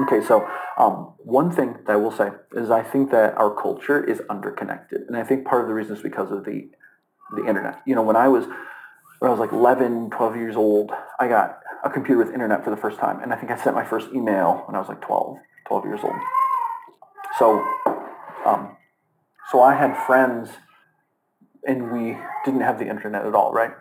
Okay, 0.00 0.24
so 0.24 0.46
um, 0.76 1.14
one 1.18 1.50
thing 1.50 1.76
that 1.86 1.92
I 1.92 1.96
will 1.96 2.12
say 2.12 2.28
is 2.52 2.70
I 2.70 2.82
think 2.82 3.10
that 3.10 3.36
our 3.38 3.54
culture 3.54 4.04
is 4.04 4.20
underconnected, 4.28 5.02
and 5.08 5.16
I 5.16 5.24
think 5.24 5.46
part 5.46 5.62
of 5.62 5.68
the 5.68 5.74
reason 5.74 5.96
is 5.96 6.02
because 6.02 6.30
of 6.30 6.44
the 6.44 6.70
the 7.36 7.46
internet. 7.46 7.82
You 7.86 7.94
know, 7.94 8.02
when 8.02 8.16
I 8.16 8.28
was 8.28 8.44
when 9.18 9.30
I 9.30 9.32
was 9.34 9.40
like 9.40 9.52
11, 9.52 10.10
12 10.10 10.36
years 10.36 10.56
old, 10.56 10.92
I 11.18 11.28
got 11.28 11.60
a 11.84 11.90
computer 11.90 12.18
with 12.18 12.32
internet 12.32 12.64
for 12.64 12.70
the 12.70 12.76
first 12.76 12.98
time. 12.98 13.20
And 13.20 13.32
I 13.32 13.36
think 13.36 13.50
I 13.50 13.56
sent 13.56 13.74
my 13.74 13.84
first 13.84 14.08
email 14.14 14.62
when 14.66 14.76
I 14.76 14.78
was 14.78 14.88
like 14.88 15.00
12, 15.00 15.38
12 15.66 15.84
years 15.84 16.00
old. 16.02 16.14
So, 17.38 17.64
um, 18.46 18.76
so 19.50 19.60
I 19.60 19.74
had 19.74 19.96
friends 20.06 20.50
and 21.66 21.90
we 21.92 22.16
didn't 22.44 22.60
have 22.60 22.78
the 22.78 22.88
internet 22.88 23.26
at 23.26 23.34
all, 23.34 23.52
right? 23.52 23.72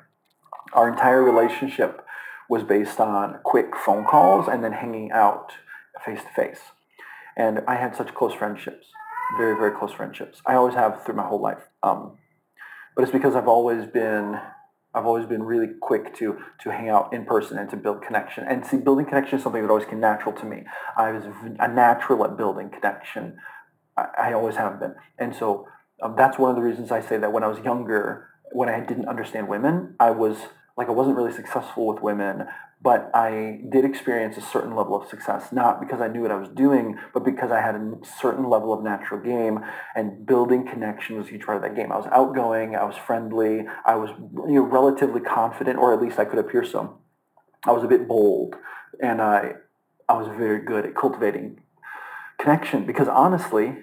Our 0.73 0.89
entire 0.89 1.23
relationship 1.23 2.03
was 2.49 2.63
based 2.63 2.99
on 2.99 3.39
quick 3.43 3.75
phone 3.75 4.05
calls 4.05 4.47
and 4.47 4.63
then 4.63 4.73
hanging 4.73 5.11
out 5.11 5.53
face 6.05 6.21
to 6.23 6.29
face. 6.29 6.59
And 7.35 7.61
I 7.67 7.75
had 7.75 7.95
such 7.95 8.13
close 8.15 8.33
friendships, 8.33 8.87
very, 9.37 9.55
very 9.55 9.77
close 9.77 9.91
friendships. 9.91 10.41
I 10.45 10.55
always 10.55 10.75
have 10.75 11.03
through 11.05 11.15
my 11.15 11.27
whole 11.27 11.41
life. 11.41 11.69
Um, 11.83 12.17
but 12.95 13.03
it's 13.03 13.11
because 13.11 13.35
I've 13.35 13.47
always 13.47 13.85
been 13.85 14.39
I've 14.97 15.05
always 15.05 15.25
been 15.25 15.43
really 15.43 15.73
quick 15.79 16.15
to 16.17 16.37
to 16.63 16.71
hang 16.71 16.89
out 16.89 17.13
in 17.13 17.25
person 17.25 17.57
and 17.57 17.69
to 17.69 17.77
build 17.77 18.01
connection. 18.01 18.45
And 18.47 18.65
see, 18.65 18.77
building 18.77 19.05
connection 19.05 19.37
is 19.37 19.43
something 19.43 19.61
that 19.61 19.69
always 19.69 19.85
came 19.85 19.99
natural 19.99 20.33
to 20.35 20.45
me. 20.45 20.63
I 20.97 21.11
was 21.11 21.23
a 21.59 21.67
natural 21.67 22.23
at 22.25 22.35
building 22.35 22.69
connection. 22.69 23.37
I, 23.95 24.05
I 24.17 24.33
always 24.33 24.55
have 24.55 24.79
been, 24.79 24.95
and 25.19 25.35
so 25.35 25.67
um, 26.01 26.15
that's 26.17 26.37
one 26.37 26.49
of 26.49 26.55
the 26.55 26.61
reasons 26.61 26.91
I 26.91 27.01
say 27.01 27.17
that 27.17 27.31
when 27.31 27.43
I 27.43 27.47
was 27.47 27.59
younger, 27.59 28.29
when 28.51 28.69
I 28.69 28.79
didn't 28.79 29.07
understand 29.07 29.47
women, 29.47 29.95
I 29.99 30.11
was 30.11 30.37
like 30.77 30.87
I 30.87 30.91
wasn't 30.91 31.17
really 31.17 31.33
successful 31.33 31.87
with 31.87 32.01
women, 32.01 32.45
but 32.81 33.09
I 33.13 33.61
did 33.67 33.83
experience 33.83 34.37
a 34.37 34.41
certain 34.41 34.75
level 34.75 34.95
of 34.95 35.09
success, 35.09 35.51
not 35.51 35.79
because 35.79 35.99
I 35.99 36.07
knew 36.07 36.21
what 36.21 36.31
I 36.31 36.35
was 36.35 36.49
doing, 36.49 36.97
but 37.13 37.25
because 37.25 37.51
I 37.51 37.61
had 37.61 37.73
a 37.73 37.97
certain 38.21 38.47
level 38.47 38.71
of 38.71 38.83
natural 38.83 39.19
game 39.19 39.59
and 39.95 40.25
building 40.25 40.67
connection 40.67 41.17
was 41.17 41.27
a 41.27 41.31
huge 41.31 41.43
part 41.43 41.57
of 41.57 41.63
that 41.63 41.75
game. 41.75 41.91
I 41.91 41.97
was 41.97 42.07
outgoing, 42.11 42.75
I 42.75 42.83
was 42.83 42.95
friendly, 42.95 43.65
I 43.83 43.95
was 43.95 44.11
you 44.47 44.55
know, 44.55 44.61
relatively 44.61 45.21
confident, 45.21 45.79
or 45.79 45.93
at 45.93 46.01
least 46.01 46.19
I 46.19 46.25
could 46.25 46.37
appear 46.37 46.63
so. 46.63 46.99
I 47.65 47.71
was 47.71 47.83
a 47.83 47.87
bit 47.87 48.07
bold, 48.07 48.55
and 49.01 49.19
I, 49.19 49.53
I 50.07 50.13
was 50.13 50.27
very 50.27 50.63
good 50.63 50.85
at 50.85 50.95
cultivating 50.95 51.59
connection 52.39 52.85
because 52.85 53.07
honestly, 53.07 53.77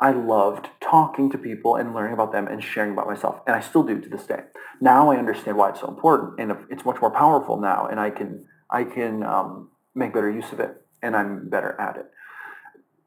I 0.00 0.12
loved 0.12 0.68
talking 0.80 1.30
to 1.30 1.38
people 1.38 1.76
and 1.76 1.94
learning 1.94 2.12
about 2.12 2.32
them 2.32 2.46
and 2.46 2.62
sharing 2.62 2.92
about 2.92 3.06
myself. 3.06 3.40
And 3.46 3.56
I 3.56 3.60
still 3.60 3.82
do 3.82 4.00
to 4.00 4.08
this 4.08 4.26
day. 4.26 4.40
Now 4.80 5.10
I 5.10 5.16
understand 5.16 5.56
why 5.56 5.70
it's 5.70 5.80
so 5.80 5.88
important 5.88 6.38
and 6.38 6.52
it's 6.70 6.84
much 6.84 7.00
more 7.00 7.10
powerful 7.10 7.58
now 7.58 7.86
and 7.86 7.98
I 7.98 8.10
can, 8.10 8.46
I 8.70 8.84
can 8.84 9.22
um, 9.22 9.70
make 9.94 10.12
better 10.12 10.30
use 10.30 10.52
of 10.52 10.60
it 10.60 10.82
and 11.02 11.16
I'm 11.16 11.48
better 11.48 11.80
at 11.80 11.96
it. 11.96 12.06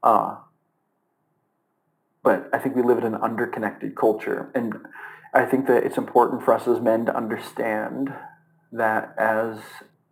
Uh, 0.01 0.37
but 2.23 2.49
I 2.53 2.57
think 2.59 2.75
we 2.75 2.81
live 2.81 2.97
in 2.97 3.05
an 3.05 3.15
underconnected 3.15 3.95
culture. 3.95 4.51
And 4.55 4.73
I 5.33 5.45
think 5.45 5.67
that 5.67 5.83
it's 5.83 5.97
important 5.97 6.43
for 6.43 6.53
us 6.53 6.67
as 6.67 6.79
men 6.79 7.05
to 7.05 7.15
understand 7.15 8.13
that 8.71 9.13
as, 9.17 9.59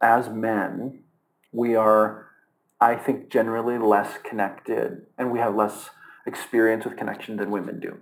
as 0.02 0.30
men, 0.30 1.04
we 1.52 1.76
are, 1.76 2.28
I 2.80 2.96
think, 2.96 3.30
generally 3.30 3.78
less 3.78 4.18
connected 4.24 5.08
and 5.18 5.32
we 5.32 5.40
have 5.40 5.56
less 5.56 5.90
experience 6.28 6.86
with 6.86 6.98
connection 6.98 7.38
than 7.38 7.50
women 7.50 7.80
do. 7.80 7.98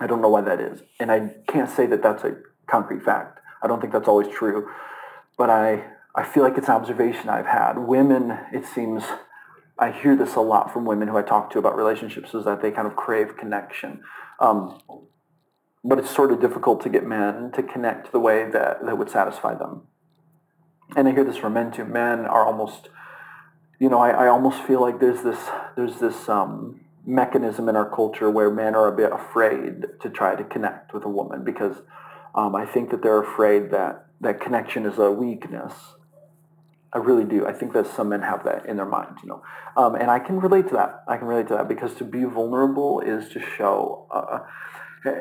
I 0.00 0.06
don't 0.06 0.22
know 0.22 0.28
why 0.28 0.40
that 0.40 0.60
is. 0.60 0.82
And 0.98 1.12
I 1.12 1.34
can't 1.46 1.68
say 1.68 1.86
that 1.86 2.02
that's 2.02 2.24
a 2.24 2.36
concrete 2.66 3.02
fact. 3.02 3.40
I 3.62 3.66
don't 3.66 3.80
think 3.80 3.92
that's 3.92 4.08
always 4.08 4.28
true. 4.34 4.70
But 5.36 5.50
I, 5.50 5.84
I 6.14 6.24
feel 6.24 6.42
like 6.42 6.56
it's 6.56 6.68
an 6.68 6.74
observation 6.74 7.28
I've 7.28 7.46
had. 7.46 7.78
Women, 7.78 8.38
it 8.52 8.64
seems, 8.64 9.04
I 9.78 9.90
hear 9.90 10.16
this 10.16 10.34
a 10.34 10.40
lot 10.40 10.72
from 10.72 10.84
women 10.84 11.08
who 11.08 11.16
I 11.16 11.22
talk 11.22 11.50
to 11.50 11.58
about 11.58 11.76
relationships, 11.76 12.34
is 12.34 12.44
that 12.44 12.62
they 12.62 12.70
kind 12.70 12.86
of 12.86 12.96
crave 12.96 13.36
connection. 13.36 14.02
Um, 14.40 14.80
but 15.84 15.98
it's 15.98 16.14
sort 16.14 16.32
of 16.32 16.40
difficult 16.40 16.80
to 16.82 16.88
get 16.88 17.04
men 17.04 17.50
to 17.52 17.62
connect 17.62 18.12
the 18.12 18.20
way 18.20 18.48
that, 18.50 18.84
that 18.84 18.96
would 18.98 19.10
satisfy 19.10 19.54
them. 19.54 19.82
And 20.96 21.08
I 21.08 21.12
hear 21.12 21.24
this 21.24 21.36
from 21.36 21.54
men 21.54 21.72
too. 21.72 21.84
Men 21.84 22.20
are 22.26 22.44
almost, 22.46 22.88
you 23.78 23.88
know, 23.88 23.98
I, 23.98 24.10
I 24.10 24.28
almost 24.28 24.62
feel 24.62 24.80
like 24.80 25.00
there's 25.00 25.22
this, 25.22 25.38
there's 25.76 25.98
this, 25.98 26.28
um, 26.28 26.80
mechanism 27.04 27.68
in 27.68 27.76
our 27.76 27.88
culture 27.88 28.30
where 28.30 28.50
men 28.50 28.74
are 28.74 28.88
a 28.88 28.96
bit 28.96 29.12
afraid 29.12 29.84
to 30.00 30.08
try 30.08 30.36
to 30.36 30.44
connect 30.44 30.94
with 30.94 31.04
a 31.04 31.08
woman 31.08 31.44
because 31.44 31.76
um, 32.34 32.54
I 32.54 32.64
think 32.64 32.90
that 32.90 33.02
they're 33.02 33.22
afraid 33.22 33.70
that 33.70 34.06
that 34.20 34.40
connection 34.40 34.86
is 34.86 34.98
a 34.98 35.10
weakness. 35.10 35.72
I 36.92 36.98
really 36.98 37.24
do. 37.24 37.46
I 37.46 37.52
think 37.52 37.72
that 37.72 37.86
some 37.86 38.10
men 38.10 38.22
have 38.22 38.44
that 38.44 38.66
in 38.66 38.76
their 38.76 38.86
mind, 38.86 39.16
you 39.22 39.28
know, 39.28 39.42
um, 39.76 39.94
and 39.94 40.10
I 40.10 40.18
can 40.18 40.40
relate 40.40 40.68
to 40.68 40.74
that. 40.74 41.02
I 41.08 41.16
can 41.16 41.26
relate 41.26 41.48
to 41.48 41.54
that 41.54 41.68
because 41.68 41.94
to 41.96 42.04
be 42.04 42.24
vulnerable 42.24 43.00
is 43.00 43.28
to 43.30 43.40
show 43.40 44.06
uh, 44.10 44.40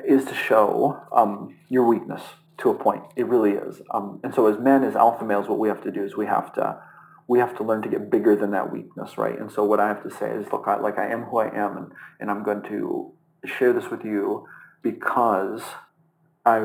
is 0.06 0.26
to 0.26 0.36
show 0.36 1.02
um, 1.12 1.56
your 1.70 1.86
weakness 1.88 2.22
to 2.60 2.70
a 2.70 2.76
point. 2.76 3.04
It 3.16 3.26
really 3.26 3.52
is. 3.52 3.82
Um, 3.92 4.20
and 4.24 4.36
so, 4.36 4.48
as 4.48 4.60
men, 4.60 4.84
as 4.84 4.96
alpha 4.96 5.26
males, 5.26 5.48
what 5.48 5.60
we 5.60 5.70
have 5.70 5.82
to 5.84 5.92
do 5.92 6.04
is 6.04 6.16
we 6.16 6.28
have 6.28 6.54
to 6.54 6.78
we 7.32 7.40
have 7.40 7.56
to 7.56 7.64
learn 7.64 7.82
to 7.82 7.88
get 7.88 8.12
bigger 8.12 8.36
than 8.36 8.52
that 8.52 8.74
weakness, 8.74 9.18
right? 9.18 9.40
And 9.40 9.50
so 9.50 9.64
what 9.64 9.80
I 9.80 9.88
have 9.88 10.04
to 10.04 10.12
say 10.12 10.32
is, 10.32 10.52
look, 10.52 10.66
I, 10.68 10.78
like 10.82 11.00
I 11.00 11.10
am 11.10 11.22
who 11.24 11.38
I 11.38 11.48
am, 11.48 11.78
and, 11.78 11.92
and 12.20 12.30
I'm 12.30 12.44
going 12.44 12.62
to 12.64 13.14
share 13.46 13.72
this 13.72 13.90
with 13.90 14.04
you 14.04 14.46
because 14.82 15.62
I 16.46 16.58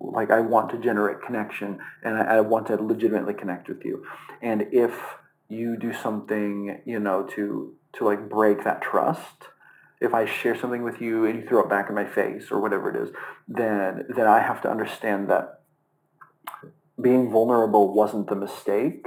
like 0.00 0.30
I 0.30 0.40
want 0.40 0.70
to 0.70 0.78
generate 0.78 1.20
connection, 1.20 1.78
and 2.02 2.16
I, 2.16 2.36
I 2.36 2.40
want 2.40 2.68
to 2.68 2.76
legitimately 2.76 3.34
connect 3.34 3.68
with 3.68 3.84
you. 3.84 4.02
And 4.40 4.68
if 4.72 4.98
you 5.50 5.76
do 5.76 5.92
something, 5.92 6.80
you 6.86 7.00
know, 7.00 7.24
to 7.34 7.74
to 7.96 8.06
like 8.06 8.30
break 8.30 8.64
that 8.64 8.80
trust, 8.80 9.48
if 10.00 10.14
I 10.14 10.24
share 10.24 10.58
something 10.58 10.84
with 10.84 11.02
you 11.02 11.26
and 11.26 11.38
you 11.38 11.46
throw 11.46 11.60
it 11.64 11.68
back 11.68 11.90
in 11.90 11.94
my 11.94 12.06
face 12.06 12.50
or 12.50 12.62
whatever 12.62 12.88
it 12.88 12.96
is, 12.96 13.14
then 13.46 14.06
then 14.08 14.26
I 14.26 14.40
have 14.40 14.62
to 14.62 14.70
understand 14.70 15.28
that 15.28 15.60
being 16.98 17.30
vulnerable 17.30 17.92
wasn't 17.92 18.30
the 18.30 18.36
mistake 18.36 19.04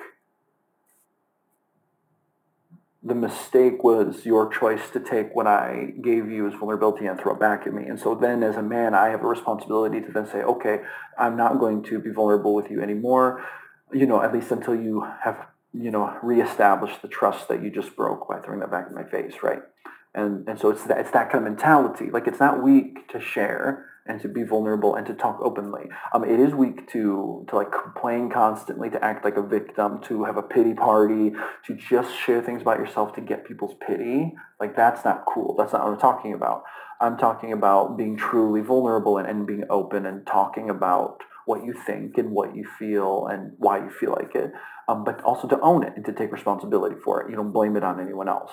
the 3.08 3.16
mistake 3.16 3.84
was 3.84 4.26
your 4.26 4.52
choice 4.52 4.90
to 4.92 5.00
take 5.00 5.34
what 5.34 5.48
I 5.48 5.94
gave 6.04 6.30
you 6.30 6.46
as 6.48 6.54
vulnerability 6.54 7.06
and 7.06 7.20
throw 7.20 7.34
it 7.34 7.40
back 7.40 7.66
at 7.66 7.74
me. 7.74 7.84
And 7.86 8.00
so 8.00 8.16
then 8.16 8.44
as 8.44 8.58
a 8.58 8.62
man, 8.62 8.94
I 8.94 9.10
have 9.10 9.24
a 9.24 9.28
responsibility 9.28 10.02
to 10.02 10.12
then 10.12 10.28
say, 10.28 10.40
okay, 10.40 10.80
I'm 11.18 11.38
not 11.38 11.60
going 11.60 11.84
to 11.84 12.00
be 12.00 12.10
vulnerable 12.10 12.54
with 12.54 12.70
you 12.70 12.82
anymore, 12.82 13.46
you 13.94 14.06
know, 14.06 14.22
at 14.22 14.34
least 14.34 14.52
until 14.52 14.76
you 14.76 15.08
have, 15.24 15.48
you 15.74 15.90
know, 15.90 16.18
reestablished 16.22 17.02
the 17.02 17.08
trust 17.08 17.48
that 17.48 17.64
you 17.64 17.70
just 17.70 17.96
broke 17.96 18.28
by 18.28 18.40
throwing 18.40 18.60
that 18.60 18.72
back 18.72 18.88
in 18.90 18.96
my 18.96 19.06
face, 19.06 19.36
right? 19.42 19.62
And, 20.14 20.48
and 20.50 20.60
so 20.60 20.70
it's 20.70 20.84
that, 20.86 21.00
it's 21.00 21.12
that 21.12 21.32
kind 21.32 21.46
of 21.46 21.52
mentality. 21.52 22.10
Like 22.12 22.28
it's 22.28 22.40
not 22.40 22.62
weak 22.62 23.08
to 23.10 23.22
share 23.22 23.86
and 24.08 24.22
to 24.22 24.28
be 24.28 24.44
vulnerable 24.44 24.96
and 24.96 25.06
to 25.08 25.14
talk 25.14 25.40
openly. 25.42 25.90
Um, 26.14 26.24
it 26.24 26.40
is 26.40 26.54
weak 26.54 26.92
to 26.94 27.46
to 27.50 27.56
like 27.56 27.72
complain 27.72 28.30
constantly, 28.30 28.90
to 28.90 29.04
act 29.04 29.26
like 29.26 29.38
a 29.38 29.42
victim, 29.42 30.02
to 30.04 30.24
have 30.26 30.38
a 30.38 30.44
pity 30.44 30.74
party, 30.74 31.32
to 31.66 31.76
just 31.76 32.16
share 32.16 32.42
things 32.42 32.62
about 32.62 32.80
yourself 32.80 33.14
to 33.16 33.22
get 33.22 33.46
people's 33.46 33.76
pity. 33.86 34.34
Like 34.60 34.76
that's 34.76 35.04
not 35.06 35.26
cool. 35.26 35.56
That's 35.58 35.74
not 35.74 35.84
what 35.84 35.94
I'm 35.94 36.00
talking 36.00 36.34
about. 36.34 36.64
I'm 37.00 37.18
talking 37.18 37.54
about 37.54 37.98
being 37.98 38.18
truly 38.18 38.62
vulnerable 38.62 39.18
and, 39.18 39.28
and 39.28 39.46
being 39.46 39.66
open 39.70 40.06
and 40.06 40.26
talking 40.26 40.70
about 40.70 41.20
what 41.46 41.64
you 41.64 41.74
think 41.74 42.18
and 42.18 42.32
what 42.32 42.56
you 42.56 42.68
feel 42.78 43.28
and 43.28 43.54
why 43.58 43.78
you 43.78 43.90
feel 43.90 44.12
like 44.12 44.36
it, 44.36 44.52
um, 44.90 45.04
but 45.04 45.22
also 45.24 45.48
to 45.48 45.60
own 45.62 45.84
it 45.84 45.94
and 45.96 46.04
to 46.06 46.12
take 46.12 46.32
responsibility 46.32 46.96
for 47.04 47.22
it. 47.22 47.30
You 47.30 47.38
don't 47.38 47.52
blame 47.54 47.78
it 47.78 47.84
on 47.84 48.02
anyone 48.02 48.28
else. 48.28 48.52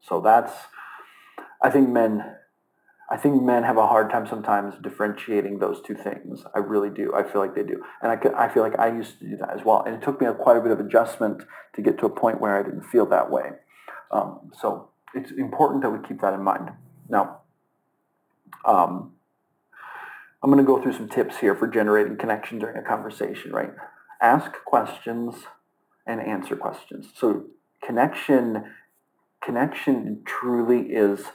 So 0.00 0.20
that's, 0.20 0.52
I 1.62 1.70
think 1.70 1.90
men 1.90 2.24
I 3.10 3.16
think 3.16 3.42
men 3.42 3.62
have 3.64 3.76
a 3.76 3.86
hard 3.86 4.10
time 4.10 4.26
sometimes 4.26 4.74
differentiating 4.82 5.58
those 5.58 5.82
two 5.82 5.94
things. 5.94 6.44
I 6.54 6.60
really 6.60 6.88
do. 6.88 7.12
I 7.14 7.22
feel 7.22 7.40
like 7.42 7.54
they 7.54 7.62
do. 7.62 7.82
And 8.00 8.10
I, 8.10 8.44
I 8.44 8.48
feel 8.48 8.62
like 8.62 8.78
I 8.78 8.88
used 8.88 9.18
to 9.18 9.28
do 9.28 9.36
that 9.36 9.50
as 9.50 9.64
well. 9.64 9.82
And 9.84 9.94
it 9.94 10.02
took 10.02 10.20
me 10.20 10.26
a, 10.26 10.32
quite 10.32 10.56
a 10.56 10.60
bit 10.60 10.70
of 10.70 10.80
adjustment 10.80 11.42
to 11.74 11.82
get 11.82 11.98
to 11.98 12.06
a 12.06 12.10
point 12.10 12.40
where 12.40 12.58
I 12.58 12.62
didn't 12.62 12.84
feel 12.84 13.04
that 13.06 13.30
way. 13.30 13.50
Um, 14.10 14.50
so 14.58 14.88
it's 15.14 15.30
important 15.30 15.82
that 15.82 15.90
we 15.90 15.98
keep 16.06 16.20
that 16.22 16.32
in 16.32 16.42
mind. 16.42 16.70
Now, 17.08 17.40
um, 18.64 19.12
I'm 20.42 20.50
going 20.50 20.64
to 20.64 20.66
go 20.66 20.82
through 20.82 20.94
some 20.94 21.08
tips 21.08 21.38
here 21.38 21.54
for 21.54 21.66
generating 21.68 22.16
connection 22.16 22.58
during 22.58 22.76
a 22.76 22.82
conversation, 22.82 23.52
right? 23.52 23.72
Ask 24.20 24.52
questions 24.64 25.34
and 26.06 26.20
answer 26.20 26.56
questions. 26.56 27.08
So 27.14 27.44
connection, 27.84 28.64
connection 29.42 30.22
truly 30.24 30.92
is 30.92 31.26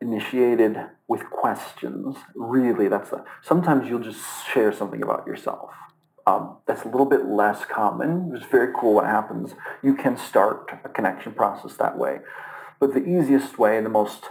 initiated 0.00 0.76
with 1.08 1.28
questions. 1.30 2.16
Really, 2.34 2.88
that's 2.88 3.10
the, 3.10 3.24
sometimes 3.42 3.88
you'll 3.88 4.00
just 4.00 4.24
share 4.52 4.72
something 4.72 5.02
about 5.02 5.26
yourself. 5.26 5.70
Um, 6.26 6.58
that's 6.66 6.84
a 6.84 6.88
little 6.88 7.06
bit 7.06 7.26
less 7.26 7.64
common. 7.64 8.32
It's 8.34 8.46
very 8.46 8.72
cool 8.78 8.94
what 8.94 9.06
happens. 9.06 9.54
You 9.82 9.94
can 9.94 10.16
start 10.16 10.70
a 10.84 10.88
connection 10.88 11.32
process 11.32 11.76
that 11.76 11.98
way. 11.98 12.18
But 12.78 12.94
the 12.94 13.04
easiest 13.04 13.58
way 13.58 13.76
and 13.76 13.84
the 13.84 13.90
most 13.90 14.24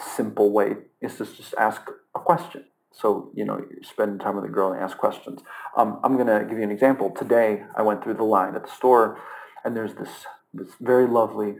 simple 0.00 0.52
way 0.52 0.76
is 1.00 1.16
to 1.16 1.24
just 1.24 1.54
ask 1.58 1.82
a 2.14 2.18
question. 2.18 2.64
So, 2.92 3.30
you 3.34 3.44
know, 3.44 3.58
you 3.58 3.82
spend 3.82 4.20
time 4.20 4.36
with 4.36 4.44
a 4.46 4.48
girl 4.48 4.72
and 4.72 4.82
ask 4.82 4.96
questions. 4.96 5.42
Um, 5.76 6.00
I'm 6.02 6.16
going 6.16 6.28
to 6.28 6.46
give 6.48 6.58
you 6.58 6.64
an 6.64 6.70
example. 6.70 7.10
Today, 7.10 7.62
I 7.76 7.82
went 7.82 8.02
through 8.02 8.14
the 8.14 8.24
line 8.24 8.54
at 8.54 8.64
the 8.64 8.72
store, 8.72 9.18
and 9.64 9.76
there's 9.76 9.94
this, 9.94 10.24
this 10.54 10.70
very 10.80 11.06
lovely, 11.06 11.56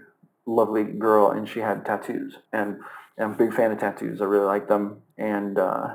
lovely 0.47 0.85
girl, 0.85 1.31
and 1.31 1.47
she 1.47 1.61
had 1.61 1.85
tattoos. 1.85 2.37
And 2.53 2.79
I'm 3.19 3.33
a 3.33 3.37
big 3.37 3.55
fan 3.55 3.73
of 3.73 3.79
tattoos. 3.79 4.21
I 4.21 4.25
really 4.25 4.47
like 4.47 4.69
them, 4.69 5.03
and 5.17 5.59
uh, 5.59 5.89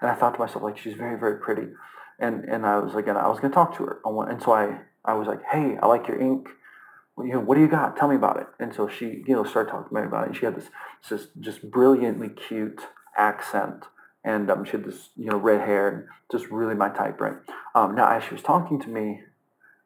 and 0.00 0.10
I 0.10 0.14
thought 0.14 0.34
to 0.34 0.40
myself 0.40 0.62
like 0.62 0.78
she's 0.78 0.94
very 0.94 1.18
very 1.18 1.38
pretty, 1.38 1.68
and 2.18 2.44
and 2.44 2.64
I 2.64 2.78
was 2.78 2.94
like 2.94 3.08
and 3.08 3.18
I 3.18 3.28
was 3.28 3.40
gonna 3.40 3.54
talk 3.54 3.76
to 3.76 3.84
her, 3.84 4.00
and 4.04 4.42
so 4.42 4.52
I 4.52 4.80
I 5.04 5.14
was 5.14 5.26
like, 5.26 5.40
hey, 5.50 5.76
I 5.82 5.86
like 5.86 6.06
your 6.08 6.20
ink. 6.20 6.48
You 7.18 7.34
know, 7.34 7.40
what 7.40 7.56
do 7.56 7.60
you 7.60 7.68
got? 7.68 7.96
Tell 7.96 8.08
me 8.08 8.16
about 8.16 8.38
it. 8.38 8.46
And 8.58 8.74
so 8.74 8.88
she, 8.88 9.22
you 9.26 9.34
know, 9.34 9.44
started 9.44 9.70
talking 9.70 9.88
to 9.88 9.94
me 9.94 10.06
about 10.06 10.24
it. 10.24 10.28
And 10.28 10.36
she 10.36 10.46
had 10.46 10.56
this, 10.56 10.68
this 11.10 11.26
just 11.38 11.70
brilliantly 11.70 12.30
cute 12.30 12.80
accent, 13.16 13.84
and 14.24 14.50
um, 14.50 14.64
she 14.64 14.72
had 14.72 14.84
this, 14.84 15.10
you 15.16 15.26
know, 15.26 15.36
red 15.36 15.60
hair, 15.60 15.88
and 15.88 16.04
just 16.30 16.50
really 16.50 16.74
my 16.74 16.88
type, 16.88 17.20
right? 17.20 17.36
Um, 17.74 17.94
now, 17.94 18.10
as 18.10 18.24
she 18.24 18.34
was 18.34 18.42
talking 18.42 18.80
to 18.80 18.88
me, 18.88 19.20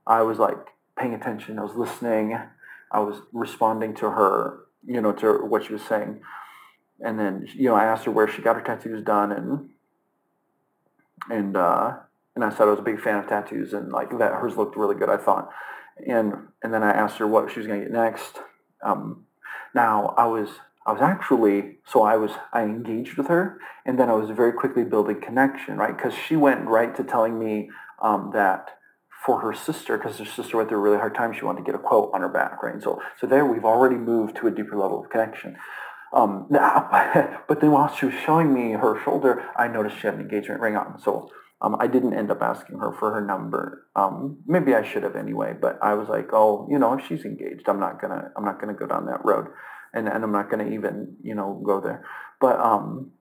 I 0.07 0.23
was 0.23 0.39
like 0.39 0.59
paying 0.99 1.15
attention. 1.15 1.59
I 1.59 1.63
was 1.63 1.75
listening. 1.75 2.39
I 2.93 3.01
was 3.01 3.23
responding 3.33 3.95
to 3.97 4.11
her, 4.11 4.61
you 4.87 5.01
know, 5.01 5.13
to 5.13 5.39
what 5.45 5.65
she 5.65 5.73
was 5.73 5.83
saying 5.83 6.21
and 7.01 7.19
then 7.19 7.49
you 7.55 7.69
know 7.69 7.75
I 7.75 7.85
asked 7.85 8.05
her 8.05 8.11
where 8.11 8.29
she 8.29 8.43
got 8.43 8.57
her 8.57 8.63
tattoos 8.63 9.05
done 9.05 9.33
and 9.33 9.71
and 11.31 11.57
uh, 11.57 11.97
and 12.35 12.45
I 12.45 12.51
said 12.51 12.63
I 12.63 12.71
was 12.71 12.79
a 12.79 12.83
big 12.83 13.01
fan 13.01 13.19
of 13.19 13.27
tattoos 13.27 13.73
and 13.73 13.93
like 13.93 14.11
that 14.19 14.33
hers 14.35 14.57
looked 14.57 14.77
really 14.77 14.97
good 14.97 15.09
I 15.09 15.17
thought. 15.17 15.51
And 16.07 16.35
and 16.63 16.75
then 16.75 16.83
I 16.83 16.91
asked 16.91 17.19
her 17.19 17.27
what 17.27 17.51
she 17.51 17.61
was 17.61 17.67
going 17.67 17.81
to 17.81 17.87
get 17.87 17.93
next. 17.93 18.39
Um, 18.83 19.27
now 19.75 20.15
I 20.17 20.27
was 20.27 20.49
I 20.87 20.93
was 20.93 21.01
actually 21.01 21.79
so 21.87 22.03
I 22.03 22.17
was 22.17 22.33
I 22.53 22.63
engaged 22.63 23.17
with 23.17 23.29
her 23.29 23.59
and 23.87 23.99
then 23.99 24.11
I 24.11 24.15
was 24.15 24.31
very 24.31 24.53
quickly 24.53 24.85
building 24.85 25.21
connection 25.21 25.77
right? 25.77 25.97
Because 25.97 26.15
she 26.15 26.37
went 26.37 26.67
right 26.67 26.95
to 26.97 27.05
telling 27.05 27.39
me 27.39 27.71
um, 28.03 28.31
that 28.35 28.71
for 29.25 29.41
her 29.41 29.55
sister 29.55 29.97
because 29.97 30.19
her 30.19 30.27
sister 30.27 30.59
went 30.59 30.69
through 30.69 30.79
a 30.79 30.83
really 30.83 30.99
hard 30.99 31.15
time 31.15 31.33
she 31.33 31.45
wanted 31.45 31.61
to 31.61 31.65
get 31.65 31.75
a 31.75 31.79
quote 31.79 32.11
on 32.13 32.21
her 32.21 32.29
back 32.29 32.63
right? 32.63 32.75
And 32.75 32.83
so 32.83 33.01
so 33.21 33.27
there 33.27 33.47
we've 33.47 33.65
already 33.65 33.97
moved 33.97 34.37
to 34.37 34.49
a 34.49 34.51
deeper 34.51 34.77
level 34.77 35.03
of 35.03 35.11
connection 35.11 35.57
um, 36.15 36.47
but 36.51 37.61
then 37.61 37.73
while 37.73 37.95
she 37.95 38.07
was 38.07 38.15
showing 38.25 38.55
me 38.55 38.73
her 38.73 39.01
shoulder, 39.05 39.45
I 39.57 39.69
noticed 39.69 39.97
she 39.97 40.07
had 40.07 40.15
an 40.15 40.21
engagement 40.21 40.61
ring 40.61 40.77
on. 40.77 41.01
So 41.01 41.31
um, 41.61 41.77
I 41.81 41.87
didn't 41.87 42.15
end 42.15 42.31
up 42.31 42.43
asking 42.43 42.79
her 42.79 42.93
for 42.93 43.13
her 43.13 43.21
number. 43.21 43.87
Um, 43.97 44.39
maybe 44.47 44.75
I 44.75 44.87
should 44.87 45.03
have 45.03 45.17
anyway, 45.17 45.55
but 45.61 45.79
I 45.83 45.95
was 45.95 46.09
like, 46.09 46.29
oh, 46.33 46.69
you 46.71 46.79
know, 46.79 46.95
if 46.95 47.07
she's 47.07 47.25
engaged, 47.25 47.69
I'm 47.69 47.81
not 47.81 48.01
gonna, 48.01 48.31
I'm 48.37 48.45
not 48.45 48.61
gonna 48.61 48.75
go 48.75 48.87
down 48.87 49.07
that 49.07 49.25
road, 49.25 49.47
and 49.93 50.09
and 50.09 50.23
I'm 50.23 50.33
not 50.33 50.51
gonna 50.51 50.69
even, 50.69 51.17
you 51.23 51.35
know, 51.35 51.61
go 51.65 51.81
there. 51.81 52.05
But 52.41 52.61
um, 52.61 53.13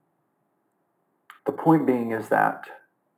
the 1.45 1.51
point 1.51 1.87
being 1.87 2.11
is 2.11 2.29
that 2.29 2.65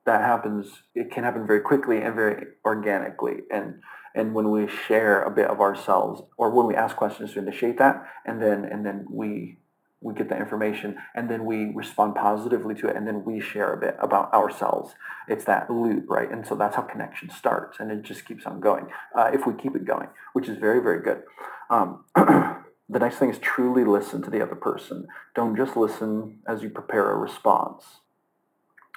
that 0.06 0.22
happens. 0.22 0.68
It 0.94 1.12
can 1.12 1.24
happen 1.24 1.48
very 1.48 1.62
quickly 1.62 2.02
and 2.02 2.16
very 2.16 2.46
organically, 2.64 3.40
and 3.52 3.82
and 4.14 4.34
when 4.34 4.52
we 4.52 4.68
share 4.68 5.24
a 5.24 5.32
bit 5.32 5.48
of 5.48 5.60
ourselves, 5.60 6.22
or 6.38 6.52
when 6.52 6.68
we 6.68 6.76
ask 6.76 6.96
questions 6.96 7.34
to 7.34 7.40
initiate 7.40 7.78
that, 7.80 8.06
and 8.26 8.42
then 8.42 8.64
and 8.66 8.86
then 8.86 9.06
we 9.10 9.58
we 10.06 10.14
get 10.14 10.30
that 10.30 10.40
information 10.40 10.96
and 11.16 11.30
then 11.32 11.46
we 11.46 11.72
respond 11.74 12.14
positively 12.14 12.76
to 12.76 12.88
it 12.88 12.96
and 12.96 13.08
then 13.08 13.26
we 13.26 13.42
share 13.42 13.74
a 13.74 13.78
bit 13.78 13.96
about 14.00 14.32
ourselves. 14.34 14.94
It's 15.28 15.46
that 15.46 15.68
loop 15.72 16.06
right? 16.08 16.32
And 16.32 16.46
so 16.46 16.54
that's 16.54 16.76
how 16.76 16.84
connection 16.84 17.32
starts 17.32 17.80
and 17.80 17.92
it 17.92 18.04
just 18.04 18.24
keeps 18.24 18.46
on 18.46 18.60
going 18.60 18.86
uh, 19.18 19.32
if 19.34 19.48
we 19.48 19.54
keep 19.54 19.76
it 19.76 19.84
going 19.84 20.08
which 20.34 20.48
is 20.48 20.60
very 20.60 20.80
very 20.80 21.02
good. 21.02 21.24
Um, 21.72 22.04
the 22.16 23.00
next 23.00 23.18
thing 23.18 23.32
is 23.32 23.40
truly 23.40 23.84
listen 23.84 24.22
to 24.22 24.30
the 24.30 24.44
other 24.44 24.54
person. 24.54 25.08
Don't 25.34 25.58
just 25.58 25.76
listen 25.76 26.40
as 26.48 26.62
you 26.62 26.70
prepare 26.70 27.10
a 27.10 27.18
response. 27.18 27.84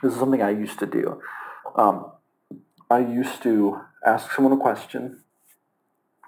This 0.02 0.12
is 0.12 0.18
something 0.18 0.42
i 0.42 0.50
used 0.50 0.78
to 0.80 0.86
do. 0.86 1.22
Um, 1.74 2.12
i 2.90 2.98
used 2.98 3.42
to 3.44 3.80
ask 4.04 4.30
someone 4.30 4.52
a 4.52 4.60
question 4.60 5.22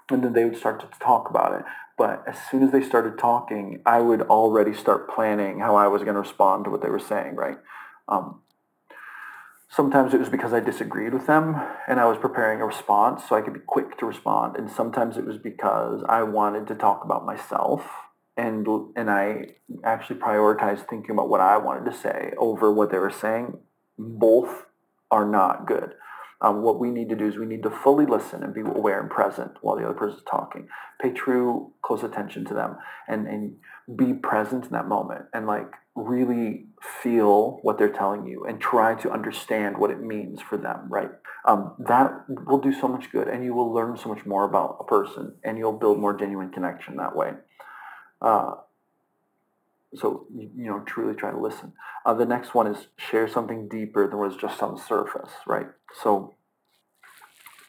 and 0.09 0.23
then 0.23 0.33
they 0.33 0.43
would 0.43 0.57
start 0.57 0.79
to 0.79 0.99
talk 0.99 1.29
about 1.29 1.53
it 1.53 1.65
but 2.01 2.23
as 2.27 2.35
soon 2.49 2.63
as 2.63 2.71
they 2.71 2.81
started 2.81 3.19
talking, 3.19 3.79
I 3.85 4.01
would 4.01 4.23
already 4.23 4.73
start 4.73 5.07
planning 5.07 5.59
how 5.59 5.75
I 5.75 5.85
was 5.85 6.01
going 6.01 6.15
to 6.15 6.21
respond 6.21 6.65
to 6.65 6.71
what 6.71 6.81
they 6.81 6.89
were 6.89 6.97
saying, 6.97 7.35
right? 7.35 7.59
Um, 8.07 8.41
sometimes 9.69 10.15
it 10.15 10.19
was 10.19 10.27
because 10.27 10.51
I 10.51 10.61
disagreed 10.61 11.13
with 11.13 11.27
them 11.27 11.61
and 11.87 11.99
I 11.99 12.05
was 12.05 12.17
preparing 12.17 12.59
a 12.59 12.65
response 12.65 13.29
so 13.29 13.35
I 13.35 13.41
could 13.41 13.53
be 13.53 13.59
quick 13.59 13.99
to 13.99 14.07
respond. 14.07 14.57
And 14.57 14.67
sometimes 14.67 15.15
it 15.15 15.27
was 15.27 15.37
because 15.37 16.03
I 16.09 16.23
wanted 16.23 16.65
to 16.69 16.73
talk 16.73 17.05
about 17.05 17.23
myself 17.23 17.83
and 18.35 18.65
and 18.95 19.11
I 19.11 19.49
actually 19.83 20.19
prioritized 20.19 20.89
thinking 20.89 21.11
about 21.11 21.29
what 21.29 21.39
I 21.39 21.57
wanted 21.57 21.85
to 21.91 21.95
say 21.95 22.33
over 22.39 22.73
what 22.73 22.89
they 22.89 22.97
were 22.97 23.11
saying. 23.11 23.59
Both 23.99 24.65
are 25.11 25.27
not 25.27 25.67
good. 25.67 25.93
Um, 26.41 26.63
what 26.63 26.79
we 26.79 26.89
need 26.89 27.09
to 27.09 27.15
do 27.15 27.27
is 27.27 27.37
we 27.37 27.45
need 27.45 27.63
to 27.63 27.69
fully 27.69 28.05
listen 28.05 28.43
and 28.43 28.53
be 28.53 28.61
aware 28.61 28.99
and 28.99 29.09
present 29.09 29.51
while 29.61 29.75
the 29.75 29.85
other 29.85 29.93
person 29.93 30.17
is 30.17 30.23
talking. 30.29 30.67
Pay 31.01 31.11
true 31.11 31.71
close 31.83 32.03
attention 32.03 32.45
to 32.45 32.53
them 32.53 32.77
and, 33.07 33.27
and 33.27 33.55
be 33.95 34.13
present 34.13 34.65
in 34.65 34.71
that 34.71 34.87
moment 34.87 35.25
and 35.33 35.45
like 35.45 35.71
really 35.95 36.65
feel 37.03 37.59
what 37.61 37.77
they're 37.77 37.91
telling 37.91 38.25
you 38.25 38.45
and 38.45 38.59
try 38.59 38.95
to 38.95 39.11
understand 39.11 39.77
what 39.77 39.91
it 39.91 40.01
means 40.01 40.41
for 40.41 40.57
them, 40.57 40.87
right? 40.89 41.09
Um, 41.45 41.73
that 41.87 42.11
will 42.27 42.59
do 42.59 42.73
so 42.73 42.87
much 42.87 43.11
good 43.11 43.27
and 43.27 43.43
you 43.43 43.53
will 43.53 43.71
learn 43.71 43.97
so 43.97 44.09
much 44.09 44.25
more 44.25 44.45
about 44.45 44.77
a 44.79 44.83
person 44.83 45.35
and 45.43 45.57
you'll 45.57 45.73
build 45.77 45.99
more 45.99 46.17
genuine 46.17 46.51
connection 46.51 46.97
that 46.97 47.15
way. 47.15 47.31
Uh, 48.21 48.53
so 49.95 50.25
you 50.33 50.65
know 50.65 50.79
truly 50.85 51.15
try 51.15 51.31
to 51.31 51.39
listen. 51.39 51.73
Uh, 52.05 52.13
the 52.13 52.25
next 52.25 52.53
one 52.53 52.67
is 52.67 52.87
share 52.97 53.27
something 53.27 53.67
deeper 53.67 54.07
than 54.07 54.19
what's 54.19 54.35
just 54.35 54.61
on 54.63 54.77
surface 54.77 55.31
right? 55.45 55.67
So 56.01 56.35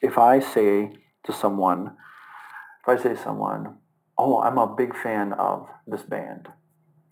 if 0.03 0.19
i 0.19 0.41
say 0.41 0.93
to 1.25 1.33
someone 1.33 1.93
if 2.83 2.89
i 2.89 3.01
say 3.01 3.11
to 3.11 3.23
someone 3.23 3.77
oh 4.19 4.41
i'm 4.43 4.59
a 4.59 4.67
big 4.67 4.95
fan 4.97 5.33
of 5.35 5.69
this 5.87 6.03
band 6.03 6.49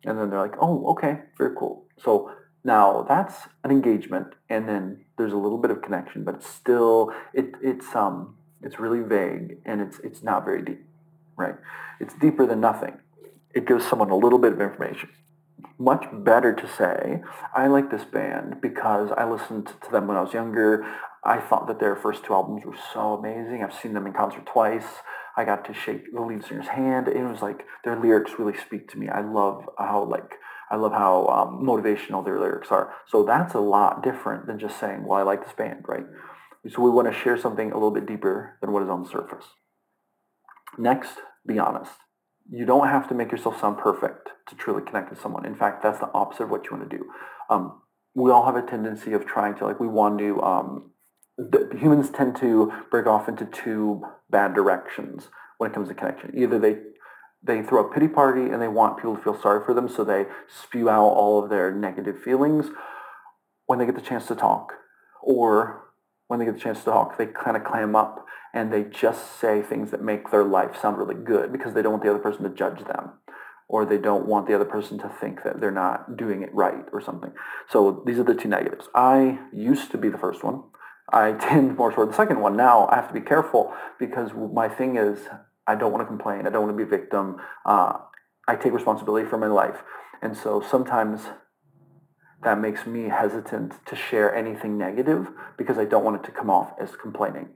and 0.05 0.19
then 0.19 0.29
they're 0.29 0.41
like 0.41 0.57
oh 0.61 0.91
okay 0.91 1.21
very 1.39 1.55
cool. 1.57 1.87
So 1.99 2.33
now 2.65 3.07
that's 3.09 3.49
an 3.65 3.71
engagement 3.71 4.35
and 4.51 4.69
then 4.69 5.05
there's 5.17 5.33
a 5.33 5.37
little 5.37 5.59
bit 5.59 5.71
of 5.71 5.81
connection 5.83 6.25
but 6.25 6.35
it's 6.35 6.49
still 6.49 7.13
it, 7.33 7.53
it's 7.63 7.95
um 7.95 8.35
it's 8.63 8.79
really 8.79 9.01
vague 9.01 9.59
and 9.65 9.81
it's 9.81 9.99
it's 10.01 10.23
not 10.23 10.45
very 10.45 10.63
deep 10.63 10.85
right? 11.37 11.55
It's 12.01 12.15
deeper 12.15 12.45
than 12.47 12.61
nothing 12.61 12.99
it 13.55 13.67
gives 13.67 13.87
someone 13.87 14.11
a 14.11 14.17
little 14.17 14.39
bit 14.39 14.53
of 14.53 14.61
information. 14.61 15.11
Much 15.79 16.05
better 16.13 16.55
to 16.55 16.69
say, 16.69 17.23
I 17.55 17.67
like 17.67 17.91
this 17.91 18.05
band 18.05 18.61
because 18.61 19.11
I 19.17 19.29
listened 19.29 19.73
to 19.83 19.91
them 19.91 20.07
when 20.07 20.17
I 20.17 20.23
was 20.23 20.35
younger. 20.35 20.85
I 21.25 21.39
thought 21.39 21.67
that 21.69 21.81
their 21.81 21.97
first 21.97 22.25
two 22.25 22.33
albums 22.33 22.65
were 22.65 22.77
so 22.93 23.15
amazing. 23.15 23.63
I've 23.63 23.75
seen 23.75 23.93
them 23.93 24.07
in 24.07 24.13
concert 24.13 24.47
twice. 24.47 24.87
I 25.37 25.45
got 25.45 25.65
to 25.67 25.75
shake 25.75 26.13
the 26.13 26.21
lead 26.21 26.45
singer's 26.45 26.69
hand. 26.69 27.09
It 27.09 27.23
was 27.23 27.43
like 27.43 27.65
their 27.85 27.99
lyrics 27.99 28.33
really 28.39 28.57
speak 28.57 28.89
to 28.91 28.99
me. 28.99 29.09
I 29.09 29.21
love 29.21 29.69
how 29.79 30.05
like 30.05 30.35
I 30.71 30.77
love 30.77 30.93
how 30.93 31.27
um, 31.27 31.65
motivational 31.67 32.25
their 32.25 32.39
lyrics 32.39 32.71
are. 32.71 32.95
So 33.07 33.25
that's 33.25 33.55
a 33.55 33.61
lot 33.61 34.03
different 34.03 34.47
than 34.47 34.59
just 34.59 34.79
saying, 34.79 35.05
well, 35.05 35.19
I 35.19 35.23
like 35.23 35.45
this 35.45 35.55
band, 35.55 35.85
right? 35.89 36.05
So 36.69 36.83
we 36.83 36.91
want 36.91 37.13
to 37.13 37.19
share 37.19 37.37
something 37.37 37.73
a 37.73 37.75
little 37.75 37.91
bit 37.91 38.07
deeper 38.07 38.57
than 38.61 38.71
what 38.71 38.83
is 38.83 38.89
on 38.89 39.03
the 39.03 39.09
surface. 39.09 39.47
Next, 40.79 41.15
be 41.47 41.59
honest. 41.59 41.93
You 42.53 42.67
don't 42.67 42.89
have 42.89 43.09
to 43.09 43.15
make 43.15 43.31
yourself 43.31 43.61
sound 43.61 43.79
perfect 43.79 44.31
to 44.49 44.57
truly 44.57 44.83
connect 44.83 45.11
with 45.11 45.21
someone. 45.21 45.47
In 45.47 45.55
fact, 45.55 45.83
that's 45.83 46.01
the 46.01 46.11
opposite 46.13 46.45
of 46.45 46.51
what 46.51 46.65
you 46.65 46.77
want 46.77 46.91
to 46.91 46.97
do. 46.97 47.05
Um, 47.49 47.81
we 48.15 48.31
all 48.31 48.45
have 48.45 48.57
a 48.57 48.63
tendency 48.63 49.13
of 49.13 49.25
trying 49.25 49.55
to, 49.59 49.67
like, 49.67 49.79
we 49.79 49.87
want 49.87 50.19
to, 50.19 50.43
um, 50.43 50.91
the, 51.39 51.71
humans 51.79 52.11
tend 52.11 52.37
to 52.37 52.73
break 52.91 53.07
off 53.07 53.29
into 53.29 53.47
two 53.47 54.03
bad 54.29 54.53
directions 54.55 55.29
when 55.59 55.71
it 55.71 55.75
comes 55.75 55.89
to 55.89 55.95
connection. 55.95 56.33
Either 56.37 56.59
they 56.59 56.79
they 57.43 57.63
throw 57.63 57.87
a 57.87 57.93
pity 57.93 58.07
party 58.07 58.51
and 58.51 58.61
they 58.61 58.69
want 58.69 58.99
people 58.99 59.17
to 59.17 59.23
feel 59.23 59.41
sorry 59.41 59.65
for 59.65 59.73
them, 59.73 59.89
so 59.89 60.05
they 60.05 60.27
spew 60.47 60.91
out 60.91 61.09
all 61.09 61.43
of 61.43 61.49
their 61.49 61.73
negative 61.73 62.21
feelings 62.23 62.67
when 63.65 63.79
they 63.79 63.87
get 63.87 63.95
the 63.95 64.01
chance 64.03 64.27
to 64.27 64.35
talk, 64.35 64.75
or 65.23 65.90
when 66.31 66.39
they 66.39 66.45
get 66.45 66.55
the 66.55 66.61
chance 66.61 66.79
to 66.79 66.85
talk, 66.85 67.19
they 67.19 67.27
kind 67.27 67.57
of 67.57 67.65
clam 67.65 67.97
up 67.97 68.25
and 68.55 68.73
they 68.73 68.85
just 68.85 69.41
say 69.41 69.63
things 69.63 69.91
that 69.91 70.01
make 70.01 70.31
their 70.31 70.45
life 70.45 70.81
sound 70.81 70.97
really 70.97 71.17
good 71.17 71.51
because 71.51 71.75
they 71.75 71.83
don't 71.83 71.91
want 71.91 72.05
the 72.05 72.11
other 72.11 72.21
person 72.21 72.45
to 72.45 72.51
judge 72.51 72.79
them 72.85 73.15
or 73.69 73.85
they 73.85 73.99
don't 73.99 74.27
want 74.27 74.47
the 74.47 74.55
other 74.55 74.65
person 74.65 74.97
to 74.97 75.09
think 75.09 75.43
that 75.43 75.61
they're 75.61 75.73
not 75.73 76.17
doing 76.17 76.43
it 76.43 76.55
right 76.55 76.85
or 76.93 77.01
something. 77.01 77.33
So 77.69 78.05
these 78.07 78.17
are 78.21 78.23
the 78.23 78.37
two 78.37 78.47
negatives. 78.47 78.89
I 78.95 79.41
used 79.53 79.91
to 79.91 79.99
be 79.99 80.09
the 80.09 80.19
first 80.19 80.45
one. 80.45 80.63
I 81.13 81.33
tend 81.41 81.77
more 81.77 81.91
toward 81.91 82.11
the 82.11 82.17
second 82.17 82.41
one. 82.41 82.57
Now 82.57 82.87
I 82.93 82.95
have 82.95 83.09
to 83.09 83.15
be 83.15 83.27
careful 83.27 83.75
because 83.99 84.31
my 84.55 84.69
thing 84.69 84.99
is 84.99 85.19
I 85.67 85.75
don't 85.75 85.91
want 85.91 86.03
to 86.03 86.07
complain. 86.07 86.47
I 86.47 86.51
don't 86.51 86.63
want 86.63 86.79
to 86.79 86.85
be 86.85 86.87
a 86.87 86.99
victim. 86.99 87.39
Uh, 87.67 87.95
I 88.47 88.55
take 88.55 88.73
responsibility 88.73 89.29
for 89.29 89.37
my 89.37 89.49
life. 89.49 89.83
And 90.23 90.37
so 90.37 90.63
sometimes 90.71 91.23
that 92.43 92.59
makes 92.59 92.87
me 92.87 93.09
hesitant 93.09 93.75
to 93.87 93.97
share 93.97 94.35
anything 94.35 94.79
negative 94.79 95.29
because 95.59 95.79
I 95.79 95.85
don't 95.85 96.05
want 96.05 96.17
it 96.17 96.25
to 96.25 96.33
come 96.33 96.51
off 96.51 96.73
as 96.81 96.97
complaining. 96.97 97.49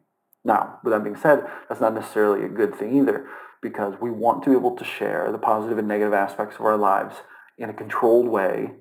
Now, 0.44 0.78
with 0.84 0.92
that 0.92 1.02
being 1.02 1.16
said, 1.16 1.44
that's 1.68 1.80
not 1.80 1.94
necessarily 1.94 2.44
a 2.44 2.48
good 2.48 2.74
thing 2.74 2.96
either 2.96 3.26
because 3.62 3.94
we 4.00 4.10
want 4.10 4.42
to 4.44 4.50
be 4.50 4.56
able 4.56 4.76
to 4.76 4.84
share 4.84 5.32
the 5.32 5.38
positive 5.38 5.78
and 5.78 5.88
negative 5.88 6.12
aspects 6.12 6.56
of 6.56 6.66
our 6.66 6.76
lives 6.76 7.16
in 7.56 7.70
a 7.70 7.74
controlled 7.74 8.28
way 8.28 8.72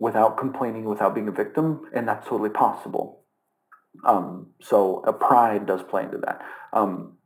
without 0.00 0.36
complaining, 0.36 0.84
without 0.84 1.14
being 1.14 1.28
a 1.28 1.32
victim, 1.32 1.82
and 1.94 2.08
that's 2.08 2.26
totally 2.26 2.50
possible. 2.50 3.22
Um, 4.04 4.48
so 4.60 5.04
a 5.06 5.12
pride 5.12 5.66
does 5.66 5.82
play 5.84 6.02
into 6.02 6.18
that. 6.18 6.42
Um, 6.72 7.18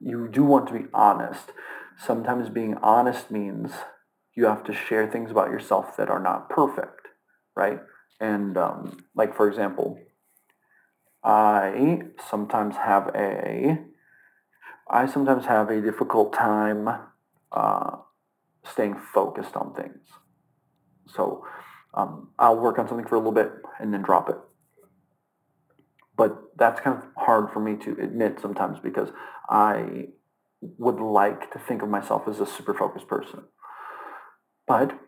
you 0.00 0.28
do 0.28 0.42
want 0.42 0.66
to 0.66 0.72
be 0.72 0.86
honest. 0.92 1.52
Sometimes 1.96 2.48
being 2.48 2.74
honest 2.82 3.30
means 3.30 3.70
you 4.36 4.44
have 4.44 4.62
to 4.64 4.74
share 4.74 5.10
things 5.10 5.30
about 5.30 5.50
yourself 5.50 5.96
that 5.96 6.10
are 6.10 6.20
not 6.20 6.50
perfect, 6.50 7.08
right? 7.56 7.80
And 8.20 8.56
um, 8.56 9.04
like 9.14 9.34
for 9.34 9.48
example, 9.48 9.98
I 11.24 12.02
sometimes 12.30 12.76
have 12.76 13.10
a 13.14 13.78
I 14.88 15.06
sometimes 15.06 15.46
have 15.46 15.70
a 15.70 15.80
difficult 15.80 16.32
time 16.32 16.88
uh, 17.50 17.96
staying 18.64 19.00
focused 19.12 19.56
on 19.56 19.74
things. 19.74 20.06
So 21.08 21.44
um, 21.94 22.28
I'll 22.38 22.58
work 22.58 22.78
on 22.78 22.86
something 22.86 23.06
for 23.06 23.16
a 23.16 23.18
little 23.18 23.32
bit 23.32 23.50
and 23.80 23.92
then 23.92 24.02
drop 24.02 24.28
it. 24.28 24.36
But 26.16 26.56
that's 26.56 26.80
kind 26.80 26.96
of 26.96 27.04
hard 27.16 27.50
for 27.52 27.60
me 27.60 27.76
to 27.84 27.92
admit 28.00 28.38
sometimes 28.40 28.78
because 28.78 29.08
I 29.48 30.08
would 30.60 31.00
like 31.00 31.52
to 31.52 31.58
think 31.58 31.82
of 31.82 31.88
myself 31.88 32.22
as 32.28 32.40
a 32.40 32.46
super 32.46 32.74
focused 32.74 33.08
person. 33.08 33.44
But 34.66 34.98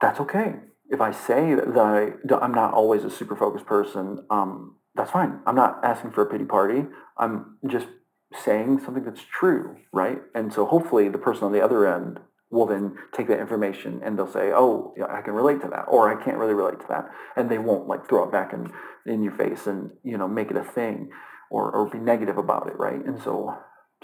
that's 0.00 0.20
okay. 0.20 0.54
If 0.90 1.00
I 1.00 1.12
say 1.12 1.54
that 1.54 1.76
I, 1.76 2.34
I'm 2.36 2.52
not 2.52 2.74
always 2.74 3.04
a 3.04 3.10
super 3.10 3.36
focused 3.36 3.66
person, 3.66 4.24
um, 4.30 4.76
that's 4.94 5.10
fine. 5.10 5.40
I'm 5.46 5.54
not 5.54 5.80
asking 5.84 6.12
for 6.12 6.22
a 6.22 6.26
pity 6.26 6.44
party. 6.44 6.84
I'm 7.16 7.58
just 7.68 7.86
saying 8.34 8.80
something 8.84 9.04
that's 9.04 9.22
true, 9.22 9.76
right? 9.92 10.18
And 10.34 10.52
so 10.52 10.66
hopefully 10.66 11.08
the 11.08 11.18
person 11.18 11.44
on 11.44 11.52
the 11.52 11.62
other 11.62 11.86
end 11.86 12.20
will 12.50 12.66
then 12.66 12.96
take 13.16 13.28
that 13.28 13.38
information 13.38 14.00
and 14.04 14.18
they'll 14.18 14.30
say, 14.30 14.50
oh, 14.52 14.94
I 15.08 15.22
can 15.22 15.34
relate 15.34 15.60
to 15.62 15.68
that, 15.68 15.84
or 15.88 16.10
I 16.10 16.22
can't 16.22 16.36
really 16.36 16.54
relate 16.54 16.80
to 16.80 16.86
that. 16.88 17.08
And 17.36 17.48
they 17.48 17.58
won't 17.58 17.86
like 17.86 18.08
throw 18.08 18.24
it 18.24 18.32
back 18.32 18.52
in, 18.52 18.72
in 19.06 19.22
your 19.22 19.36
face 19.36 19.66
and, 19.66 19.90
you 20.02 20.18
know, 20.18 20.26
make 20.26 20.50
it 20.50 20.56
a 20.56 20.64
thing 20.64 21.10
or, 21.50 21.70
or 21.70 21.88
be 21.88 21.98
negative 21.98 22.38
about 22.38 22.66
it, 22.66 22.76
right? 22.76 23.04
And 23.04 23.22
so 23.22 23.54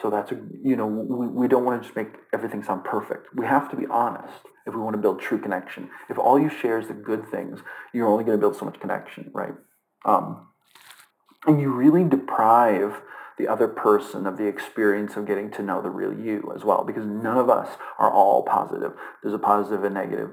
so 0.01 0.11
that's, 0.11 0.31
a, 0.31 0.39
you 0.63 0.77
know, 0.77 0.87
we, 0.87 1.27
we 1.27 1.49
don't 1.49 1.65
want 1.65 1.81
to 1.81 1.87
just 1.87 1.97
make 1.97 2.09
everything 2.35 2.63
sound 2.63 2.85
perfect. 2.85 3.29
We 3.35 3.47
have 3.47 3.71
to 3.71 3.77
be 3.77 3.87
honest 3.91 4.43
if 4.67 4.75
we 4.75 4.81
want 4.81 4.95
to 4.95 5.03
build 5.03 5.21
true 5.21 5.41
connection. 5.41 5.91
If 6.09 6.19
all 6.19 6.39
you 6.39 6.51
share 6.51 6.79
is 6.79 6.89
the 6.89 6.95
good 6.95 7.29
things, 7.29 7.61
you're 7.93 8.09
only 8.09 8.25
going 8.25 8.37
to 8.37 8.41
build 8.41 8.57
so 8.57 8.65
much 8.65 8.81
connection, 8.81 9.31
right? 9.33 9.55
Um, 10.05 10.49
and 11.47 11.61
you 11.61 11.71
really 11.71 12.05
deprive 12.05 13.03
the 13.39 13.49
other 13.49 13.69
person 13.69 14.27
of 14.27 14.39
the 14.39 14.47
experience 14.47 15.17
of 15.17 15.27
getting 15.27 15.51
to 15.53 15.63
know 15.63 15.83
the 15.83 15.91
real 15.91 16.13
you 16.13 16.53
as 16.55 16.65
well, 16.65 16.85
because 16.85 17.07
none 17.07 17.37
of 17.37 17.51
us 17.51 17.77
are 17.99 18.11
all 18.11 18.43
positive. 18.43 18.93
There's 19.23 19.35
a 19.35 19.39
positive 19.39 19.85
and 19.85 19.95
negative 19.95 20.31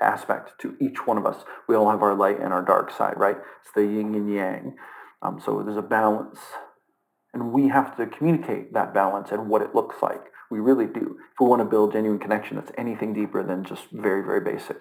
aspect 0.00 0.52
to 0.60 0.76
each 0.80 1.06
one 1.06 1.18
of 1.18 1.26
us. 1.26 1.44
We 1.68 1.76
all 1.76 1.90
have 1.90 2.02
our 2.02 2.14
light 2.14 2.40
and 2.40 2.52
our 2.52 2.62
dark 2.62 2.90
side, 2.90 3.14
right? 3.16 3.36
It's 3.62 3.72
the 3.74 3.82
yin 3.82 4.14
and 4.14 4.32
yang. 4.32 4.76
Um, 5.22 5.40
so 5.44 5.62
there's 5.62 5.76
a 5.76 5.82
balance 5.82 6.38
and 7.32 7.52
we 7.52 7.68
have 7.68 7.96
to 7.96 8.06
communicate 8.06 8.72
that 8.72 8.94
balance 8.94 9.30
and 9.32 9.48
what 9.48 9.62
it 9.62 9.74
looks 9.74 9.96
like. 10.00 10.22
We 10.54 10.60
really 10.60 10.86
do. 10.86 11.18
If 11.32 11.40
we 11.40 11.48
want 11.48 11.62
to 11.62 11.64
build 11.64 11.94
genuine 11.94 12.20
connection 12.20 12.54
that's 12.54 12.70
anything 12.78 13.12
deeper 13.12 13.42
than 13.42 13.64
just 13.64 13.90
very, 13.90 14.22
very 14.22 14.40
basic. 14.40 14.76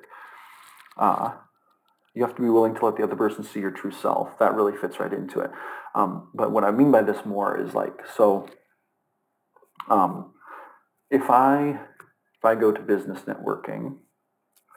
Uh, 0.95 1.31
you 2.13 2.23
have 2.23 2.35
to 2.35 2.41
be 2.43 2.49
willing 2.49 2.75
to 2.75 2.85
let 2.85 2.95
the 2.95 3.01
other 3.01 3.15
person 3.15 3.43
see 3.43 3.59
your 3.59 3.71
true 3.71 3.89
self. 3.89 4.37
That 4.37 4.53
really 4.53 4.77
fits 4.77 4.99
right 4.99 5.11
into 5.11 5.39
it. 5.39 5.49
Um, 5.95 6.29
but 6.35 6.51
what 6.51 6.63
I 6.63 6.69
mean 6.69 6.91
by 6.91 7.01
this 7.01 7.25
more 7.25 7.59
is 7.59 7.73
like, 7.73 7.93
so 8.15 8.47
um, 9.89 10.33
if 11.09 11.27
I 11.31 11.69
if 11.69 12.45
I 12.45 12.53
go 12.53 12.71
to 12.71 12.79
business 12.79 13.21
networking 13.21 13.95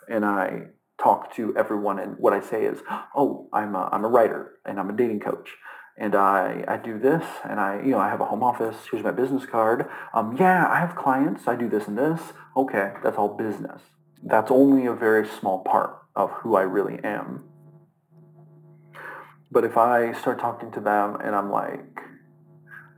and 0.08 0.24
I 0.24 0.68
talk 0.98 1.36
to 1.36 1.54
everyone 1.58 1.98
and 1.98 2.16
what 2.18 2.32
I 2.32 2.40
say 2.40 2.64
is, 2.64 2.78
oh, 3.14 3.50
I'm 3.52 3.74
a, 3.74 3.90
I'm 3.92 4.06
a 4.06 4.08
writer 4.08 4.52
and 4.64 4.80
I'm 4.80 4.88
a 4.88 4.96
dating 4.96 5.20
coach 5.20 5.50
and 5.98 6.14
I, 6.14 6.64
I 6.68 6.76
do 6.76 6.98
this 6.98 7.24
and 7.48 7.58
I 7.58 7.80
you 7.82 7.90
know 7.92 7.98
I 7.98 8.08
have 8.08 8.20
a 8.20 8.26
home 8.26 8.42
office 8.42 8.76
here's 8.90 9.02
my 9.02 9.10
business 9.10 9.46
card. 9.46 9.88
Um, 10.12 10.36
yeah 10.38 10.68
I 10.68 10.78
have 10.80 10.94
clients 10.96 11.48
I 11.48 11.56
do 11.56 11.68
this 11.68 11.86
and 11.88 11.96
this. 11.96 12.20
Okay 12.56 12.92
that's 13.02 13.16
all 13.16 13.36
business. 13.36 13.80
That's 14.22 14.50
only 14.50 14.86
a 14.86 14.92
very 14.94 15.26
small 15.26 15.60
part 15.60 15.98
of 16.14 16.30
who 16.32 16.56
I 16.56 16.62
really 16.62 16.98
am. 17.04 17.44
But 19.50 19.64
if 19.64 19.76
I 19.76 20.12
start 20.12 20.38
talking 20.40 20.70
to 20.72 20.80
them 20.80 21.16
and 21.22 21.34
I'm 21.34 21.50
like 21.50 22.00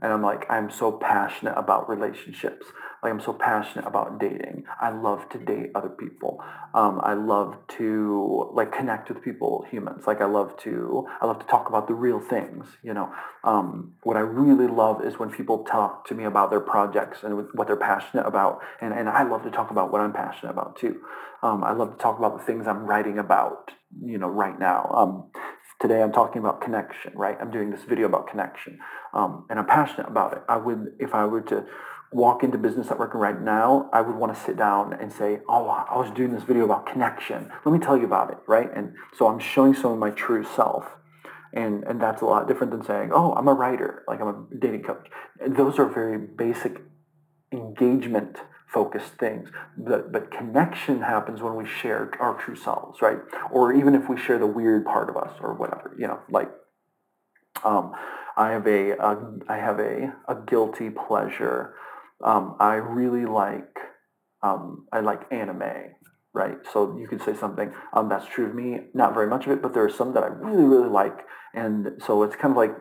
and 0.03 0.13
I'm 0.13 0.23
like 0.23 0.51
I'm 0.51 0.71
so 0.71 0.93
passionate 0.93 1.55
about 1.57 1.89
relationships 1.89 2.67
like 3.03 3.13
I'm 3.13 3.21
so 3.21 3.33
passionate 3.33 3.87
about 3.87 4.19
dating. 4.19 4.65
I 4.81 4.91
love 4.91 5.29
to 5.31 5.39
date 5.39 5.71
other 5.75 5.89
people. 5.89 6.43
Um, 6.75 7.01
I 7.03 7.15
love 7.15 7.57
to 7.79 8.51
like 8.53 8.73
connect 8.73 9.09
with 9.09 9.23
people, 9.23 9.65
humans. 9.71 10.05
Like 10.07 10.21
I 10.21 10.27
love 10.27 10.57
to 10.65 11.07
I 11.21 11.27
love 11.27 11.39
to 11.39 11.47
talk 11.47 11.69
about 11.69 11.87
the 11.87 11.95
real 11.95 12.21
things. 12.21 12.67
You 12.83 12.95
know, 12.95 13.13
um, 13.45 13.95
what 14.03 14.17
I 14.17 14.21
really 14.21 14.67
love 14.67 15.05
is 15.05 15.19
when 15.19 15.31
people 15.31 15.65
talk 15.65 16.07
to 16.09 16.15
me 16.15 16.25
about 16.25 16.51
their 16.51 16.61
projects 16.61 17.23
and 17.23 17.47
what 17.55 17.67
they're 17.69 17.77
passionate 17.77 18.27
about, 18.27 18.61
and 18.81 18.93
and 18.93 19.09
I 19.09 19.23
love 19.23 19.45
to 19.45 19.51
talk 19.51 19.71
about 19.71 19.93
what 19.93 20.01
I'm 20.01 20.13
passionate 20.13 20.51
about 20.51 20.77
too. 20.77 21.01
Um, 21.43 21.63
I 21.63 21.73
love 21.73 21.93
to 21.93 22.03
talk 22.03 22.19
about 22.19 22.39
the 22.39 22.45
things 22.45 22.67
I'm 22.67 22.85
writing 22.85 23.19
about. 23.19 23.71
You 24.05 24.19
know, 24.19 24.29
right 24.29 24.59
now. 24.59 24.91
Um, 24.95 25.31
today 25.81 26.03
I'm 26.03 26.13
talking 26.13 26.41
about 26.41 26.61
connection, 26.61 27.13
right? 27.15 27.39
I'm 27.41 27.51
doing 27.51 27.71
this 27.71 27.85
video 27.85 28.07
about 28.07 28.29
connection, 28.29 28.81
um, 29.15 29.47
and 29.49 29.59
I'm 29.59 29.67
passionate 29.67 30.09
about 30.09 30.33
it. 30.33 30.43
I 30.49 30.57
would, 30.57 30.95
if 30.99 31.15
I 31.15 31.25
were 31.25 31.41
to 31.43 31.65
walk 32.13 32.43
into 32.43 32.57
business 32.59 32.87
networking 32.87 33.17
right 33.17 33.41
now, 33.41 33.91
I 33.93 34.01
would 34.01 34.17
want 34.17 34.35
to 34.35 34.41
sit 34.43 34.57
down 34.57 34.95
and 34.95 35.13
say, 35.13 35.41
oh, 35.49 35.69
I 35.69 35.97
was 35.97 36.11
doing 36.13 36.33
this 36.33 36.43
video 36.43 36.65
about 36.65 36.87
connection. 36.87 37.51
Let 37.65 37.73
me 37.73 37.79
tell 37.79 37.97
you 37.97 38.05
about 38.05 38.31
it, 38.31 38.39
right? 38.47 38.71
And 38.75 38.95
so 39.17 39.29
I'm 39.29 39.39
showing 39.39 39.75
some 39.75 39.93
of 39.93 39.99
my 39.99 40.11
true 40.11 40.45
self. 40.45 40.87
And, 41.53 41.85
and 41.85 42.01
that's 42.01 42.23
a 42.23 42.27
lot 42.27 42.47
different 42.47 42.73
than 42.73 42.85
saying, 42.85 43.11
oh, 43.13 43.33
I'm 43.35 43.49
a 43.49 43.55
writer, 43.55 44.05
like 44.07 44.21
I'm 44.21 44.29
a 44.29 44.47
dating 44.59 44.83
coach. 44.83 45.09
Those 45.47 45.79
are 45.79 45.87
very 45.87 46.19
basic 46.19 46.81
engagement 47.53 48.39
focused 48.67 49.15
things. 49.15 49.49
But, 49.77 50.13
but 50.13 50.31
connection 50.31 51.03
happens 51.03 51.43
when 51.43 51.57
we 51.57 51.67
share 51.67 52.11
our 52.21 52.39
true 52.39 52.57
selves, 52.57 53.01
right? 53.01 53.19
Or 53.51 53.73
even 53.73 53.95
if 53.95 54.09
we 54.09 54.19
share 54.19 54.39
the 54.39 54.47
weird 54.47 54.85
part 54.85 55.09
of 55.09 55.17
us 55.17 55.33
or 55.41 55.55
whatever, 55.55 55.95
you 55.99 56.07
know, 56.07 56.21
like 56.31 56.51
um, 57.65 57.93
I 58.37 58.51
have 58.51 58.67
a, 58.67 58.93
a 58.93 59.19
I 59.49 59.57
have 59.57 59.81
a, 59.81 60.13
a 60.29 60.37
guilty 60.47 60.91
pleasure 60.91 61.75
um, 62.25 62.57
I 62.61 62.75
really 62.75 63.27
like 63.27 63.77
um, 64.43 64.87
I 64.93 65.01
like 65.01 65.23
anime, 65.33 65.95
right? 66.33 66.57
So 66.73 66.97
you 66.99 67.09
could 67.09 67.23
say 67.23 67.35
something 67.35 67.73
um, 67.93 68.09
that's 68.09 68.27
true 68.27 68.47
of 68.47 68.55
me. 68.55 68.81
Not 68.95 69.15
very 69.15 69.29
much 69.29 69.47
of 69.47 69.53
it, 69.53 69.63
but 69.63 69.75
there 69.75 69.85
are 69.85 69.91
some 69.91 70.15
that 70.15 70.23
I 70.23 70.29
really 70.29 70.65
really 70.65 70.89
like, 70.89 71.19
and 71.55 72.01
so 72.05 72.23
it's 72.23 72.37
kind 72.37 72.53
of 72.53 72.57
like 72.57 72.73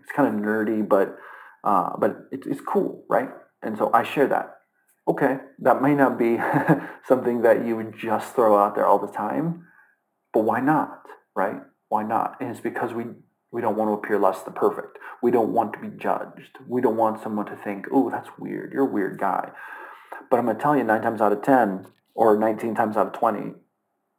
it's 0.00 0.12
kind 0.12 0.34
of 0.34 0.40
nerdy, 0.40 0.86
but 0.88 1.16
uh, 1.64 1.90
but 1.98 2.16
it's 2.32 2.46
it's 2.46 2.60
cool, 2.60 3.04
right? 3.08 3.28
And 3.62 3.76
so 3.76 3.90
I 3.92 4.04
share 4.04 4.26
that, 4.28 4.56
Okay, 5.10 5.38
that 5.58 5.82
may 5.82 5.94
not 5.94 6.18
be 6.18 6.38
something 7.08 7.42
that 7.42 7.66
you 7.66 7.74
would 7.74 7.98
just 7.98 8.34
throw 8.34 8.56
out 8.56 8.76
there 8.76 8.86
all 8.86 8.98
the 9.04 9.12
time, 9.12 9.66
but 10.32 10.44
why 10.44 10.60
not, 10.60 11.02
right? 11.34 11.56
Why 11.88 12.04
not? 12.04 12.36
And 12.40 12.50
it's 12.50 12.60
because 12.60 12.92
we 12.92 13.06
we 13.52 13.60
don't 13.60 13.76
want 13.76 13.88
to 13.88 13.94
appear 13.94 14.18
less 14.18 14.42
than 14.42 14.54
perfect. 14.54 14.98
We 15.22 15.30
don't 15.30 15.52
want 15.52 15.72
to 15.74 15.80
be 15.80 15.96
judged. 15.96 16.58
We 16.66 16.80
don't 16.80 16.96
want 16.96 17.22
someone 17.22 17.46
to 17.46 17.56
think, 17.56 17.86
oh, 17.92 18.10
that's 18.10 18.28
weird. 18.38 18.72
You're 18.72 18.88
a 18.88 18.92
weird 18.92 19.18
guy. 19.18 19.50
But 20.30 20.38
I'm 20.38 20.46
going 20.46 20.56
to 20.56 20.62
tell 20.62 20.76
you, 20.76 20.84
nine 20.84 21.02
times 21.02 21.20
out 21.20 21.32
of 21.32 21.42
10, 21.42 21.86
or 22.14 22.38
19 22.38 22.74
times 22.74 22.96
out 22.96 23.08
of 23.08 23.12
20, 23.12 23.54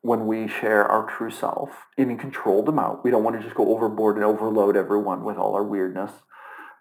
when 0.02 0.26
we 0.26 0.48
share 0.48 0.86
our 0.86 1.08
true 1.10 1.32
self 1.32 1.70
in 1.98 2.12
a 2.12 2.18
controlled 2.18 2.68
amount, 2.68 3.04
we 3.04 3.12
don't 3.12 3.24
want 3.24 3.38
to 3.38 3.44
just 3.44 3.56
go 3.56 3.74
overboard 3.74 4.16
and 4.16 4.26
overload 4.26 4.76
everyone 4.76 5.24
with 5.24 5.38
all 5.38 5.54
our 5.54 5.64
weirdness. 5.64 6.12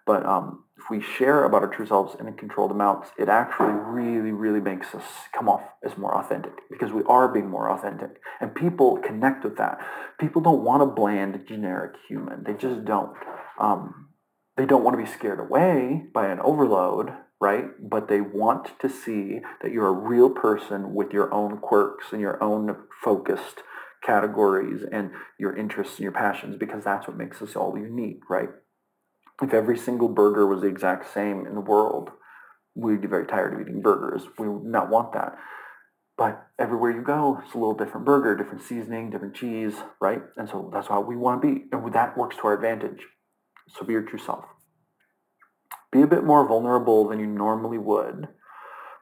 But 0.05 0.25
um, 0.25 0.63
if 0.77 0.89
we 0.89 1.01
share 1.01 1.43
about 1.43 1.61
our 1.61 1.69
true 1.69 1.85
selves 1.85 2.15
in 2.19 2.31
controlled 2.33 2.71
amounts, 2.71 3.09
it 3.17 3.29
actually 3.29 3.73
really, 3.73 4.31
really 4.31 4.59
makes 4.59 4.95
us 4.95 5.03
come 5.37 5.47
off 5.47 5.61
as 5.83 5.97
more 5.97 6.15
authentic 6.15 6.53
because 6.69 6.91
we 6.91 7.03
are 7.03 7.31
being 7.31 7.49
more 7.49 7.69
authentic. 7.69 8.19
And 8.39 8.55
people 8.55 8.97
connect 8.97 9.43
with 9.43 9.57
that. 9.57 9.79
People 10.19 10.41
don't 10.41 10.63
want 10.63 10.83
a 10.83 10.87
bland, 10.87 11.45
generic 11.47 11.93
human. 12.07 12.43
They 12.43 12.53
just 12.53 12.83
don't. 12.85 13.15
Um, 13.59 14.09
they 14.57 14.65
don't 14.65 14.83
want 14.83 14.97
to 14.97 15.03
be 15.03 15.09
scared 15.09 15.39
away 15.39 16.03
by 16.13 16.27
an 16.27 16.39
overload, 16.39 17.11
right? 17.39 17.65
But 17.79 18.07
they 18.07 18.21
want 18.21 18.79
to 18.79 18.89
see 18.89 19.39
that 19.61 19.71
you're 19.71 19.87
a 19.87 19.91
real 19.91 20.29
person 20.29 20.93
with 20.93 21.11
your 21.13 21.33
own 21.33 21.57
quirks 21.59 22.07
and 22.11 22.21
your 22.21 22.41
own 22.43 22.75
focused 23.03 23.63
categories 24.03 24.83
and 24.91 25.11
your 25.39 25.55
interests 25.55 25.95
and 25.95 26.03
your 26.03 26.11
passions 26.11 26.57
because 26.59 26.83
that's 26.83 27.07
what 27.07 27.17
makes 27.17 27.41
us 27.41 27.55
all 27.55 27.77
unique, 27.77 28.21
right? 28.29 28.49
If 29.41 29.53
every 29.53 29.77
single 29.77 30.09
burger 30.09 30.45
was 30.45 30.61
the 30.61 30.67
exact 30.67 31.11
same 31.13 31.45
in 31.45 31.55
the 31.55 31.61
world, 31.61 32.11
we'd 32.75 33.01
be 33.01 33.07
very 33.07 33.25
tired 33.25 33.53
of 33.53 33.61
eating 33.61 33.81
burgers. 33.81 34.23
We 34.37 34.47
would 34.47 34.63
not 34.63 34.89
want 34.89 35.13
that. 35.13 35.35
But 36.17 36.45
everywhere 36.59 36.91
you 36.91 37.01
go, 37.01 37.41
it's 37.43 37.55
a 37.55 37.57
little 37.57 37.73
different 37.73 38.05
burger, 38.05 38.35
different 38.35 38.63
seasoning, 38.63 39.09
different 39.09 39.35
cheese, 39.35 39.73
right? 39.99 40.21
And 40.37 40.47
so 40.47 40.69
that's 40.71 40.87
how 40.87 41.01
we 41.01 41.15
want 41.15 41.41
to 41.41 41.47
be. 41.47 41.65
And 41.71 41.91
that 41.93 42.17
works 42.17 42.35
to 42.37 42.43
our 42.43 42.53
advantage. 42.53 43.07
So 43.69 43.85
be 43.85 43.93
your 43.93 44.03
true 44.03 44.19
self. 44.19 44.45
Be 45.91 46.01
a 46.01 46.07
bit 46.07 46.23
more 46.23 46.47
vulnerable 46.47 47.07
than 47.07 47.19
you 47.19 47.27
normally 47.27 47.77
would, 47.77 48.27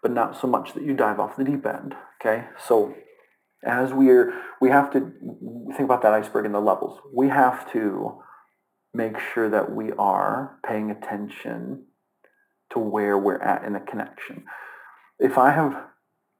but 0.02 0.12
not 0.12 0.40
so 0.40 0.48
much 0.48 0.74
that 0.74 0.84
you 0.84 0.94
dive 0.94 1.20
off 1.20 1.36
the 1.36 1.44
deep 1.44 1.66
end. 1.66 1.96
Okay? 2.22 2.46
So 2.66 2.96
as 3.64 3.92
we're 3.92 4.34
we 4.62 4.70
have 4.70 4.92
to 4.92 5.12
think 5.76 5.82
about 5.82 6.02
that 6.02 6.14
iceberg 6.14 6.46
and 6.46 6.56
the 6.56 6.60
levels. 6.60 7.00
We 7.14 7.30
have 7.30 7.72
to 7.74 8.20
make 8.94 9.18
sure 9.34 9.50
that 9.50 9.72
we 9.72 9.92
are 9.94 10.58
paying 10.66 10.92
attention 10.92 11.86
to 12.72 12.80
where 12.80 13.18
we're 13.18 13.42
at 13.42 13.64
in 13.64 13.74
the 13.74 13.80
connection. 13.80 14.46
If 15.20 15.38
I 15.38 15.52
have 15.52 15.84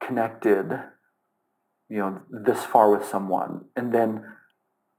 connected, 0.02 0.70
you 1.88 1.98
know, 1.98 2.20
this 2.30 2.64
far 2.64 2.90
with 2.90 3.06
someone, 3.06 3.66
and 3.76 3.92
then 3.92 4.24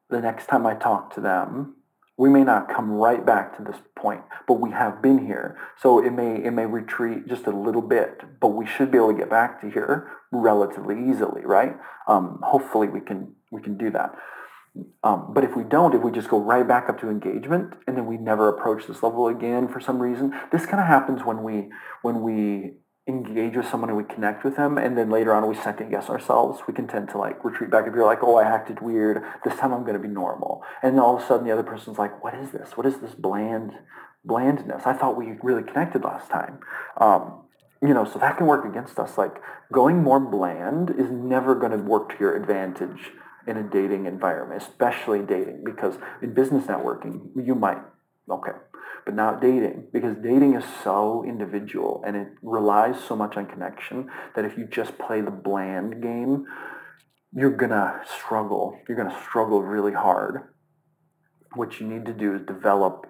the 0.09 0.21
next 0.21 0.47
time 0.47 0.65
I 0.65 0.75
talk 0.75 1.13
to 1.15 1.21
them, 1.21 1.75
we 2.17 2.29
may 2.29 2.43
not 2.43 2.69
come 2.69 2.91
right 2.91 3.25
back 3.25 3.57
to 3.57 3.63
this 3.63 3.81
point, 3.95 4.21
but 4.47 4.59
we 4.59 4.71
have 4.71 5.01
been 5.01 5.25
here. 5.25 5.57
So 5.81 6.05
it 6.05 6.11
may 6.11 6.35
it 6.43 6.51
may 6.51 6.65
retreat 6.65 7.27
just 7.27 7.47
a 7.47 7.51
little 7.51 7.81
bit, 7.81 8.21
but 8.39 8.49
we 8.49 8.67
should 8.67 8.91
be 8.91 8.97
able 8.97 9.13
to 9.13 9.17
get 9.17 9.29
back 9.29 9.61
to 9.61 9.69
here 9.69 10.11
relatively 10.31 11.09
easily, 11.09 11.41
right? 11.43 11.75
Um, 12.07 12.39
hopefully 12.43 12.87
we 12.89 12.99
can 12.99 13.33
we 13.51 13.61
can 13.61 13.77
do 13.77 13.89
that. 13.91 14.13
Um, 15.03 15.33
but 15.33 15.43
if 15.43 15.55
we 15.55 15.63
don't, 15.63 15.93
if 15.93 16.01
we 16.01 16.11
just 16.11 16.29
go 16.29 16.39
right 16.39 16.65
back 16.65 16.87
up 16.87 16.99
to 17.01 17.09
engagement 17.09 17.73
and 17.87 17.97
then 17.97 18.05
we 18.05 18.17
never 18.17 18.47
approach 18.47 18.87
this 18.87 19.03
level 19.03 19.27
again 19.27 19.67
for 19.67 19.81
some 19.81 20.01
reason, 20.01 20.33
this 20.51 20.65
kind 20.65 20.79
of 20.79 20.87
happens 20.87 21.21
when 21.25 21.43
we 21.43 21.69
when 22.03 22.21
we 22.21 22.73
engage 23.07 23.57
with 23.57 23.67
someone 23.67 23.89
and 23.89 23.97
we 23.97 24.03
connect 24.03 24.45
with 24.45 24.55
them 24.55 24.77
and 24.77 24.95
then 24.95 25.09
later 25.09 25.33
on 25.33 25.47
we 25.47 25.55
second 25.55 25.89
guess 25.89 26.07
ourselves. 26.09 26.61
We 26.67 26.73
can 26.73 26.87
tend 26.87 27.09
to 27.09 27.17
like 27.17 27.43
retreat 27.43 27.71
back 27.71 27.85
if 27.87 27.93
you're 27.93 28.05
like 28.05 28.19
oh 28.21 28.35
i 28.35 28.43
acted 28.43 28.79
weird. 28.79 29.23
This 29.43 29.55
time 29.55 29.73
i'm 29.73 29.81
going 29.81 29.99
to 30.01 30.07
be 30.07 30.07
normal. 30.07 30.63
And 30.81 30.99
all 30.99 31.17
of 31.17 31.23
a 31.23 31.27
sudden 31.27 31.45
the 31.45 31.51
other 31.51 31.63
person's 31.63 31.97
like 31.97 32.23
what 32.23 32.35
is 32.35 32.51
this? 32.51 32.77
What 32.77 32.85
is 32.85 32.99
this 32.99 33.15
bland 33.15 33.73
blandness? 34.23 34.83
I 34.85 34.93
thought 34.93 35.17
we 35.17 35.33
really 35.41 35.63
connected 35.63 36.03
last 36.03 36.29
time. 36.29 36.59
Um, 36.97 37.41
you 37.81 37.93
know 37.95 38.05
so 38.05 38.19
that 38.19 38.37
can 38.37 38.45
work 38.45 38.63
against 38.63 38.99
us. 38.99 39.17
Like 39.17 39.41
going 39.73 40.01
more 40.01 40.19
bland 40.19 40.91
is 40.91 41.09
never 41.09 41.55
going 41.55 41.71
to 41.71 41.77
work 41.77 42.09
to 42.09 42.15
your 42.19 42.37
advantage 42.37 43.11
in 43.47 43.57
a 43.57 43.63
dating 43.63 44.05
environment, 44.05 44.61
especially 44.61 45.19
dating, 45.19 45.63
because 45.65 45.95
in 46.21 46.33
business 46.33 46.65
networking, 46.65 47.29
you 47.35 47.55
might, 47.55 47.81
okay, 48.29 48.51
but 49.05 49.15
not 49.15 49.41
dating, 49.41 49.87
because 49.91 50.15
dating 50.23 50.55
is 50.55 50.63
so 50.83 51.23
individual 51.27 52.03
and 52.05 52.15
it 52.15 52.27
relies 52.41 52.95
so 53.03 53.15
much 53.15 53.37
on 53.37 53.45
connection 53.45 54.09
that 54.35 54.45
if 54.45 54.57
you 54.57 54.65
just 54.65 54.97
play 54.97 55.21
the 55.21 55.31
bland 55.31 56.01
game, 56.01 56.45
you're 57.33 57.55
gonna 57.55 58.01
struggle. 58.05 58.77
You're 58.87 58.97
gonna 58.97 59.21
struggle 59.23 59.63
really 59.63 59.93
hard. 59.93 60.53
What 61.55 61.79
you 61.79 61.87
need 61.87 62.05
to 62.05 62.13
do 62.13 62.35
is 62.35 62.41
develop 62.45 63.05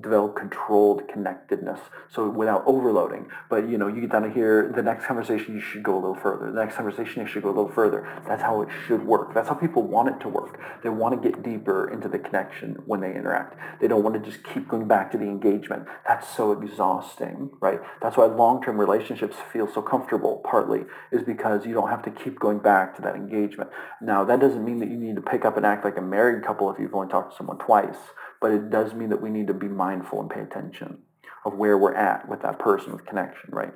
develop 0.00 0.36
controlled 0.36 1.08
connectedness. 1.08 1.80
So 2.10 2.28
without 2.28 2.62
overloading 2.66 3.28
but 3.48 3.68
you 3.68 3.78
know 3.78 3.88
you 3.88 4.00
get 4.00 4.12
down 4.12 4.22
to 4.22 4.30
here 4.30 4.72
the 4.74 4.82
next 4.82 5.06
conversation 5.06 5.54
you 5.54 5.60
should 5.60 5.82
go 5.82 5.94
a 5.94 6.00
little 6.00 6.14
further. 6.16 6.50
The 6.50 6.60
next 6.64 6.76
conversation 6.76 7.22
you 7.22 7.28
should 7.28 7.42
go 7.42 7.50
a 7.50 7.56
little 7.56 7.72
further. 7.72 8.08
That's 8.26 8.42
how 8.42 8.62
it 8.62 8.68
should 8.86 9.06
work. 9.06 9.34
That's 9.34 9.48
how 9.48 9.54
people 9.54 9.82
want 9.82 10.08
it 10.08 10.20
to 10.20 10.28
work. 10.28 10.60
They 10.82 10.88
want 10.88 11.20
to 11.20 11.28
get 11.28 11.42
deeper 11.42 11.90
into 11.90 12.08
the 12.08 12.18
connection 12.18 12.82
when 12.86 13.00
they 13.00 13.14
interact. 13.14 13.56
They 13.80 13.88
don't 13.88 14.02
want 14.02 14.22
to 14.22 14.30
just 14.30 14.44
keep 14.44 14.68
going 14.68 14.88
back 14.88 15.10
to 15.12 15.18
the 15.18 15.24
engagement. 15.24 15.86
That's 16.06 16.28
so 16.28 16.52
exhausting 16.52 17.50
right? 17.60 17.80
That's 18.00 18.16
why 18.16 18.26
long-term 18.26 18.78
relationships 18.78 19.36
feel 19.52 19.72
so 19.72 19.82
comfortable 19.82 20.42
partly 20.44 20.84
is 21.10 21.22
because 21.22 21.66
you 21.66 21.74
don't 21.74 21.88
have 21.88 22.02
to 22.02 22.10
keep 22.10 22.38
going 22.38 22.58
back 22.58 22.96
to 22.96 23.02
that 23.02 23.14
engagement. 23.14 23.70
Now 24.00 24.24
that 24.24 24.40
doesn't 24.40 24.64
mean 24.64 24.80
that 24.80 24.90
you 24.90 24.96
need 24.96 25.16
to 25.16 25.22
pick 25.22 25.44
up 25.44 25.56
and 25.56 25.66
act 25.66 25.84
like 25.84 25.96
a 25.96 26.02
married 26.02 26.44
couple 26.44 26.70
if 26.70 26.78
you've 26.78 26.94
only 26.94 27.08
talked 27.08 27.32
to 27.32 27.36
someone 27.36 27.58
twice 27.58 27.96
but 28.44 28.52
it 28.52 28.68
does 28.68 28.92
mean 28.92 29.08
that 29.08 29.22
we 29.22 29.30
need 29.30 29.46
to 29.46 29.54
be 29.54 29.68
mindful 29.68 30.20
and 30.20 30.28
pay 30.28 30.40
attention 30.40 30.98
of 31.46 31.54
where 31.54 31.78
we're 31.78 31.94
at 31.94 32.28
with 32.28 32.42
that 32.42 32.58
person 32.58 32.92
with 32.92 33.06
connection, 33.06 33.48
right? 33.48 33.72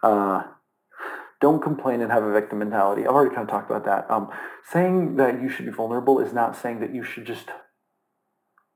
Uh, 0.00 0.44
don't 1.40 1.60
complain 1.60 2.00
and 2.00 2.12
have 2.12 2.22
a 2.22 2.32
victim 2.32 2.60
mentality. 2.60 3.02
I've 3.02 3.08
already 3.08 3.34
kind 3.34 3.48
of 3.48 3.50
talked 3.50 3.68
about 3.68 3.84
that. 3.84 4.08
Um, 4.08 4.28
saying 4.70 5.16
that 5.16 5.42
you 5.42 5.48
should 5.48 5.66
be 5.66 5.72
vulnerable 5.72 6.20
is 6.20 6.32
not 6.32 6.54
saying 6.54 6.78
that 6.78 6.94
you 6.94 7.02
should 7.02 7.26
just 7.26 7.48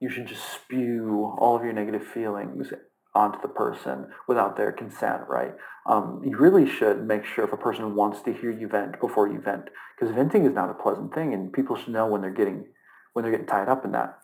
you 0.00 0.10
should 0.10 0.26
just 0.26 0.52
spew 0.52 1.32
all 1.38 1.54
of 1.54 1.62
your 1.62 1.72
negative 1.72 2.04
feelings 2.04 2.72
onto 3.14 3.40
the 3.40 3.46
person 3.46 4.08
without 4.26 4.56
their 4.56 4.72
consent, 4.72 5.22
right? 5.28 5.52
Um, 5.86 6.22
you 6.24 6.36
really 6.36 6.68
should 6.68 7.06
make 7.06 7.24
sure 7.24 7.44
if 7.44 7.52
a 7.52 7.56
person 7.56 7.94
wants 7.94 8.20
to 8.22 8.32
hear 8.32 8.50
you 8.50 8.66
vent 8.66 8.98
before 8.98 9.28
you 9.28 9.40
vent, 9.40 9.70
because 9.94 10.12
venting 10.12 10.44
is 10.44 10.52
not 10.52 10.70
a 10.70 10.74
pleasant 10.74 11.14
thing, 11.14 11.32
and 11.32 11.52
people 11.52 11.76
should 11.76 11.90
know 11.90 12.08
when 12.08 12.20
they're 12.20 12.34
getting 12.34 12.64
when 13.12 13.22
they're 13.22 13.30
getting 13.30 13.46
tied 13.46 13.68
up 13.68 13.84
in 13.84 13.92
that. 13.92 14.18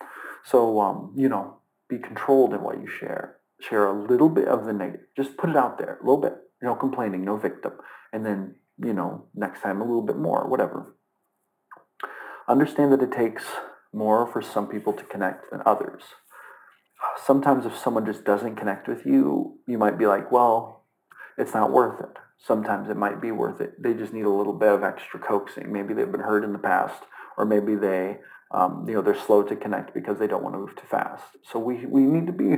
So, 0.44 0.81
um, 0.81 1.12
you 1.16 1.29
know, 1.29 1.59
be 1.88 1.98
controlled 1.98 2.55
in 2.55 2.62
what 2.62 2.81
you 2.81 2.87
share. 2.87 3.37
Share 3.61 3.87
a 3.87 4.07
little 4.09 4.29
bit 4.29 4.48
of 4.48 4.64
the 4.64 4.72
negative. 4.72 5.07
Just 5.16 5.37
put 5.37 5.51
it 5.51 5.57
out 5.57 5.79
there, 5.79 5.98
a 6.01 6.05
little 6.05 6.20
bit. 6.20 6.37
No 6.62 6.74
complaining, 6.74 7.24
no 7.24 7.37
victim. 7.37 7.72
And 8.12 8.24
then, 8.24 8.55
you 8.83 8.92
know, 8.92 9.24
next 9.35 9.62
time 9.62 9.81
a 9.81 9.85
little 9.85 10.03
bit 10.03 10.16
more, 10.16 10.48
whatever. 10.48 10.94
Understand 12.48 12.92
that 12.92 13.03
it 13.03 13.12
takes 13.12 13.44
more 13.92 14.27
for 14.27 14.40
some 14.40 14.68
people 14.68 14.92
to 14.92 15.05
connect 15.05 15.51
than 15.51 15.61
others. 15.66 16.03
Sometimes 17.24 17.66
if 17.66 17.77
someone 17.77 18.07
just 18.07 18.24
doesn't 18.24 18.57
connect 18.57 18.88
with 18.88 19.05
you, 19.05 19.59
you 19.66 19.79
might 19.79 19.98
be 19.98 20.07
like, 20.07 20.33
well, 20.33 20.85
it's 21.37 21.55
not 21.55 21.72
worth 21.72 22.01
it. 22.01 22.16
Sometimes 22.38 22.88
it 22.88 22.96
might 22.96 23.20
be 23.20 23.33
worth 23.33 23.61
it. 23.61 23.81
They 23.83 23.94
just 23.94 24.12
need 24.12 24.24
a 24.24 24.31
little 24.31 24.53
bit 24.53 24.72
of 24.72 24.83
extra 24.83 25.20
coaxing. 25.20 25.72
Maybe 25.72 25.94
they've 25.94 26.11
been 26.11 26.20
hurt 26.20 26.44
in 26.44 26.53
the 26.53 26.59
past, 26.59 27.03
or 27.37 27.44
maybe 27.44 27.74
they 27.74 28.18
um, 28.51 28.85
you 28.89 28.95
know, 28.95 29.03
they're 29.03 29.19
slow 29.19 29.43
to 29.43 29.57
connect 29.57 29.95
because 29.95 30.19
they 30.19 30.27
don't 30.27 30.43
want 30.43 30.55
to 30.55 30.59
move 30.59 30.77
too 30.77 30.87
fast. 30.91 31.25
So 31.51 31.59
we, 31.59 31.85
we 31.87 32.03
need 32.03 32.27
to 32.27 32.33
be 32.33 32.57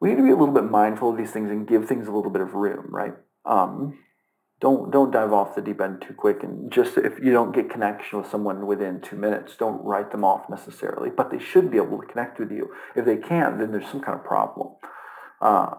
we 0.00 0.08
need 0.08 0.16
to 0.16 0.22
be 0.22 0.30
a 0.30 0.36
little 0.36 0.54
bit 0.54 0.64
mindful 0.64 1.10
of 1.10 1.16
these 1.16 1.30
things 1.30 1.50
and 1.50 1.66
give 1.66 1.86
things 1.86 2.08
a 2.08 2.10
little 2.10 2.30
bit 2.30 2.42
of 2.42 2.54
room, 2.54 2.86
right? 2.90 3.14
Um, 3.44 3.98
don't 4.60 4.90
don't 4.90 5.10
dive 5.10 5.32
off 5.32 5.54
the 5.54 5.62
deep 5.62 5.80
end 5.80 6.04
too 6.06 6.14
quick 6.14 6.42
and 6.42 6.70
just 6.70 6.98
if 6.98 7.18
you 7.18 7.32
don't 7.32 7.54
get 7.54 7.70
connection 7.70 8.18
with 8.18 8.30
someone 8.30 8.66
within 8.66 9.00
two 9.00 9.16
minutes, 9.16 9.56
don't 9.56 9.82
write 9.84 10.10
them 10.10 10.24
off 10.24 10.50
necessarily. 10.50 11.10
But 11.10 11.30
they 11.30 11.38
should 11.38 11.70
be 11.70 11.78
able 11.78 12.00
to 12.00 12.06
connect 12.06 12.38
with 12.38 12.50
you. 12.50 12.70
If 12.94 13.04
they 13.04 13.16
can't, 13.16 13.58
then 13.58 13.72
there's 13.72 13.88
some 13.88 14.00
kind 14.00 14.18
of 14.18 14.24
problem. 14.24 14.74
Uh, 15.40 15.70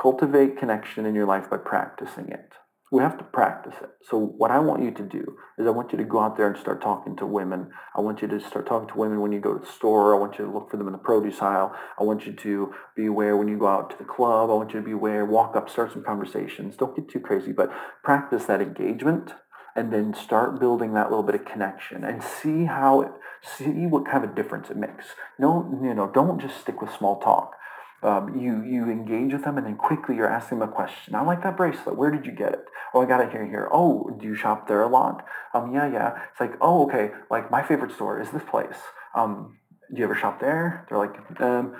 cultivate 0.00 0.58
connection 0.58 1.06
in 1.06 1.14
your 1.14 1.26
life 1.26 1.48
by 1.50 1.58
practicing 1.58 2.28
it 2.28 2.52
we 2.90 3.02
have 3.02 3.16
to 3.18 3.24
practice 3.24 3.74
it. 3.80 3.90
So 4.02 4.18
what 4.18 4.50
I 4.50 4.58
want 4.58 4.82
you 4.82 4.90
to 4.90 5.02
do 5.02 5.36
is 5.56 5.66
I 5.66 5.70
want 5.70 5.92
you 5.92 5.98
to 5.98 6.04
go 6.04 6.18
out 6.18 6.36
there 6.36 6.48
and 6.48 6.58
start 6.58 6.82
talking 6.82 7.16
to 7.16 7.26
women. 7.26 7.70
I 7.96 8.00
want 8.00 8.20
you 8.20 8.26
to 8.28 8.40
start 8.40 8.66
talking 8.66 8.88
to 8.88 8.98
women 8.98 9.20
when 9.20 9.30
you 9.30 9.38
go 9.38 9.54
to 9.54 9.64
the 9.64 9.72
store. 9.72 10.14
I 10.14 10.18
want 10.18 10.38
you 10.38 10.46
to 10.46 10.50
look 10.50 10.70
for 10.70 10.76
them 10.76 10.88
in 10.88 10.92
the 10.92 10.98
produce 10.98 11.40
aisle. 11.40 11.72
I 11.98 12.02
want 12.02 12.26
you 12.26 12.32
to 12.32 12.74
be 12.96 13.06
aware 13.06 13.36
when 13.36 13.46
you 13.46 13.58
go 13.58 13.68
out 13.68 13.90
to 13.90 13.96
the 13.96 14.04
club. 14.04 14.50
I 14.50 14.54
want 14.54 14.72
you 14.72 14.80
to 14.80 14.84
be 14.84 14.92
aware, 14.92 15.24
walk 15.24 15.54
up, 15.54 15.70
start 15.70 15.92
some 15.92 16.02
conversations. 16.02 16.76
Don't 16.76 16.96
get 16.96 17.08
too 17.08 17.20
crazy, 17.20 17.52
but 17.52 17.70
practice 18.02 18.46
that 18.46 18.60
engagement 18.60 19.34
and 19.76 19.92
then 19.92 20.12
start 20.12 20.58
building 20.58 20.94
that 20.94 21.10
little 21.10 21.22
bit 21.22 21.36
of 21.36 21.44
connection 21.44 22.02
and 22.02 22.24
see 22.24 22.64
how 22.64 23.02
it, 23.02 23.12
see 23.40 23.86
what 23.86 24.04
kind 24.04 24.24
of 24.24 24.30
a 24.30 24.34
difference 24.34 24.68
it 24.68 24.76
makes. 24.76 25.06
No, 25.38 25.78
you 25.80 25.94
know, 25.94 26.10
don't 26.12 26.40
just 26.40 26.60
stick 26.60 26.82
with 26.82 26.92
small 26.92 27.20
talk 27.20 27.54
um, 28.02 28.40
you 28.40 28.62
you 28.62 28.90
engage 28.90 29.32
with 29.32 29.44
them 29.44 29.58
and 29.58 29.66
then 29.66 29.76
quickly 29.76 30.16
you're 30.16 30.30
asking 30.30 30.58
them 30.58 30.68
a 30.68 30.72
question. 30.72 31.14
I 31.14 31.22
like 31.22 31.42
that 31.42 31.56
bracelet. 31.56 31.96
Where 31.96 32.10
did 32.10 32.24
you 32.24 32.32
get 32.32 32.52
it? 32.52 32.64
Oh, 32.94 33.02
I 33.02 33.06
got 33.06 33.20
it 33.20 33.30
here 33.30 33.46
here. 33.46 33.68
Oh, 33.72 34.10
do 34.18 34.26
you 34.26 34.34
shop 34.34 34.68
there 34.68 34.82
a 34.82 34.88
lot? 34.88 35.24
Um, 35.54 35.74
yeah, 35.74 35.90
yeah. 35.90 36.18
It's 36.30 36.40
like, 36.40 36.54
oh, 36.60 36.88
okay. 36.88 37.10
Like 37.30 37.50
my 37.50 37.62
favorite 37.62 37.92
store 37.92 38.20
is 38.20 38.30
this 38.30 38.42
place. 38.50 38.76
Um, 39.14 39.58
do 39.92 39.98
you 39.98 40.04
ever 40.04 40.14
shop 40.14 40.40
there? 40.40 40.86
They're 40.88 40.98
like, 40.98 41.14
um, 41.40 41.76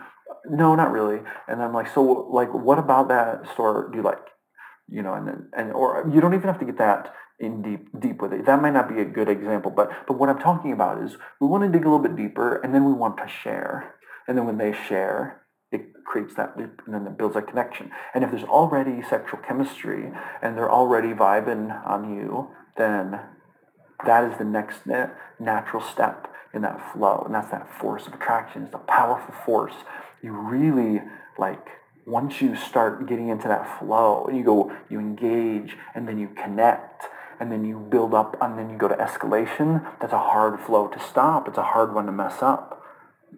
no, 0.48 0.74
not 0.74 0.92
really. 0.92 1.20
And 1.48 1.62
I'm 1.62 1.72
like, 1.72 1.92
so 1.92 2.02
like, 2.02 2.52
what 2.52 2.78
about 2.78 3.08
that 3.08 3.50
store 3.52 3.88
do 3.90 3.98
you 3.98 4.04
like? 4.04 4.26
You 4.88 5.02
know, 5.02 5.14
and 5.14 5.26
then 5.26 5.48
and 5.56 5.72
or 5.72 6.10
you 6.12 6.20
don't 6.20 6.34
even 6.34 6.48
have 6.48 6.58
to 6.58 6.66
get 6.66 6.78
that 6.78 7.14
in 7.38 7.62
deep 7.62 7.88
deep 7.98 8.20
with 8.20 8.32
it. 8.32 8.44
That 8.44 8.60
might 8.60 8.74
not 8.74 8.88
be 8.88 9.00
a 9.00 9.04
good 9.04 9.28
example, 9.28 9.70
but 9.70 9.90
but 10.06 10.18
what 10.18 10.28
I'm 10.28 10.38
talking 10.38 10.72
about 10.72 11.02
is 11.02 11.16
we 11.40 11.46
want 11.46 11.64
to 11.64 11.70
dig 11.70 11.86
a 11.86 11.90
little 11.90 12.02
bit 12.02 12.16
deeper, 12.16 12.56
and 12.56 12.74
then 12.74 12.84
we 12.84 12.92
want 12.92 13.16
to 13.18 13.28
share. 13.28 13.94
And 14.28 14.36
then 14.36 14.46
when 14.46 14.58
they 14.58 14.72
share, 14.72 15.42
it 15.72 16.04
creates 16.04 16.34
that 16.34 16.56
loop 16.56 16.82
and 16.84 16.94
then 16.94 17.06
it 17.06 17.16
builds 17.16 17.36
a 17.36 17.42
connection. 17.42 17.90
And 18.14 18.24
if 18.24 18.30
there's 18.30 18.44
already 18.44 19.02
sexual 19.02 19.40
chemistry 19.46 20.10
and 20.42 20.56
they're 20.56 20.70
already 20.70 21.12
vibing 21.12 21.86
on 21.86 22.14
you, 22.14 22.48
then 22.76 23.20
that 24.04 24.24
is 24.30 24.38
the 24.38 24.44
next 24.44 24.80
natural 25.38 25.82
step 25.82 26.32
in 26.52 26.62
that 26.62 26.92
flow. 26.92 27.22
And 27.24 27.34
that's 27.34 27.50
that 27.50 27.72
force 27.78 28.06
of 28.06 28.14
attraction. 28.14 28.64
It's 28.64 28.74
a 28.74 28.78
powerful 28.78 29.34
force. 29.44 29.74
You 30.22 30.32
really 30.32 31.02
like 31.38 31.66
once 32.06 32.40
you 32.40 32.56
start 32.56 33.06
getting 33.06 33.28
into 33.28 33.46
that 33.46 33.78
flow, 33.78 34.28
you 34.32 34.42
go, 34.42 34.72
you 34.88 34.98
engage, 34.98 35.76
and 35.94 36.08
then 36.08 36.18
you 36.18 36.28
connect, 36.28 37.04
and 37.38 37.52
then 37.52 37.64
you 37.64 37.78
build 37.78 38.14
up, 38.14 38.36
and 38.40 38.58
then 38.58 38.68
you 38.70 38.76
go 38.76 38.88
to 38.88 38.96
escalation. 38.96 39.86
That's 40.00 40.12
a 40.12 40.18
hard 40.18 40.60
flow 40.60 40.88
to 40.88 40.98
stop. 40.98 41.46
It's 41.46 41.58
a 41.58 41.62
hard 41.62 41.94
one 41.94 42.06
to 42.06 42.12
mess 42.12 42.42
up. 42.42 42.82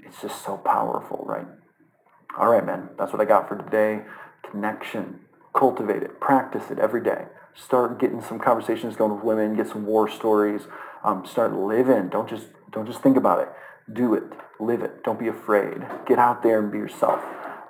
It's 0.06 0.22
just 0.22 0.42
so 0.44 0.56
powerful, 0.56 1.24
right? 1.28 1.46
All 2.38 2.48
right, 2.48 2.64
man. 2.64 2.90
That's 2.98 3.12
what 3.12 3.20
I 3.20 3.24
got 3.24 3.48
for 3.48 3.56
today. 3.56 4.02
Connection. 4.50 5.20
Cultivate 5.54 6.02
it. 6.02 6.20
Practice 6.20 6.70
it 6.70 6.78
every 6.78 7.02
day. 7.02 7.26
Start 7.54 8.00
getting 8.00 8.22
some 8.22 8.38
conversations 8.38 8.96
going 8.96 9.14
with 9.14 9.22
women. 9.22 9.56
Get 9.56 9.68
some 9.68 9.84
war 9.84 10.08
stories. 10.08 10.62
Um, 11.04 11.26
start 11.26 11.52
living. 11.52 12.08
Don't 12.08 12.28
just 12.28 12.46
don't 12.70 12.86
just 12.86 13.02
think 13.02 13.16
about 13.16 13.40
it. 13.40 13.48
Do 13.92 14.14
it. 14.14 14.22
Live 14.58 14.82
it. 14.82 15.04
Don't 15.04 15.18
be 15.18 15.28
afraid. 15.28 15.82
Get 16.06 16.18
out 16.18 16.42
there 16.42 16.60
and 16.60 16.72
be 16.72 16.78
yourself. 16.78 17.20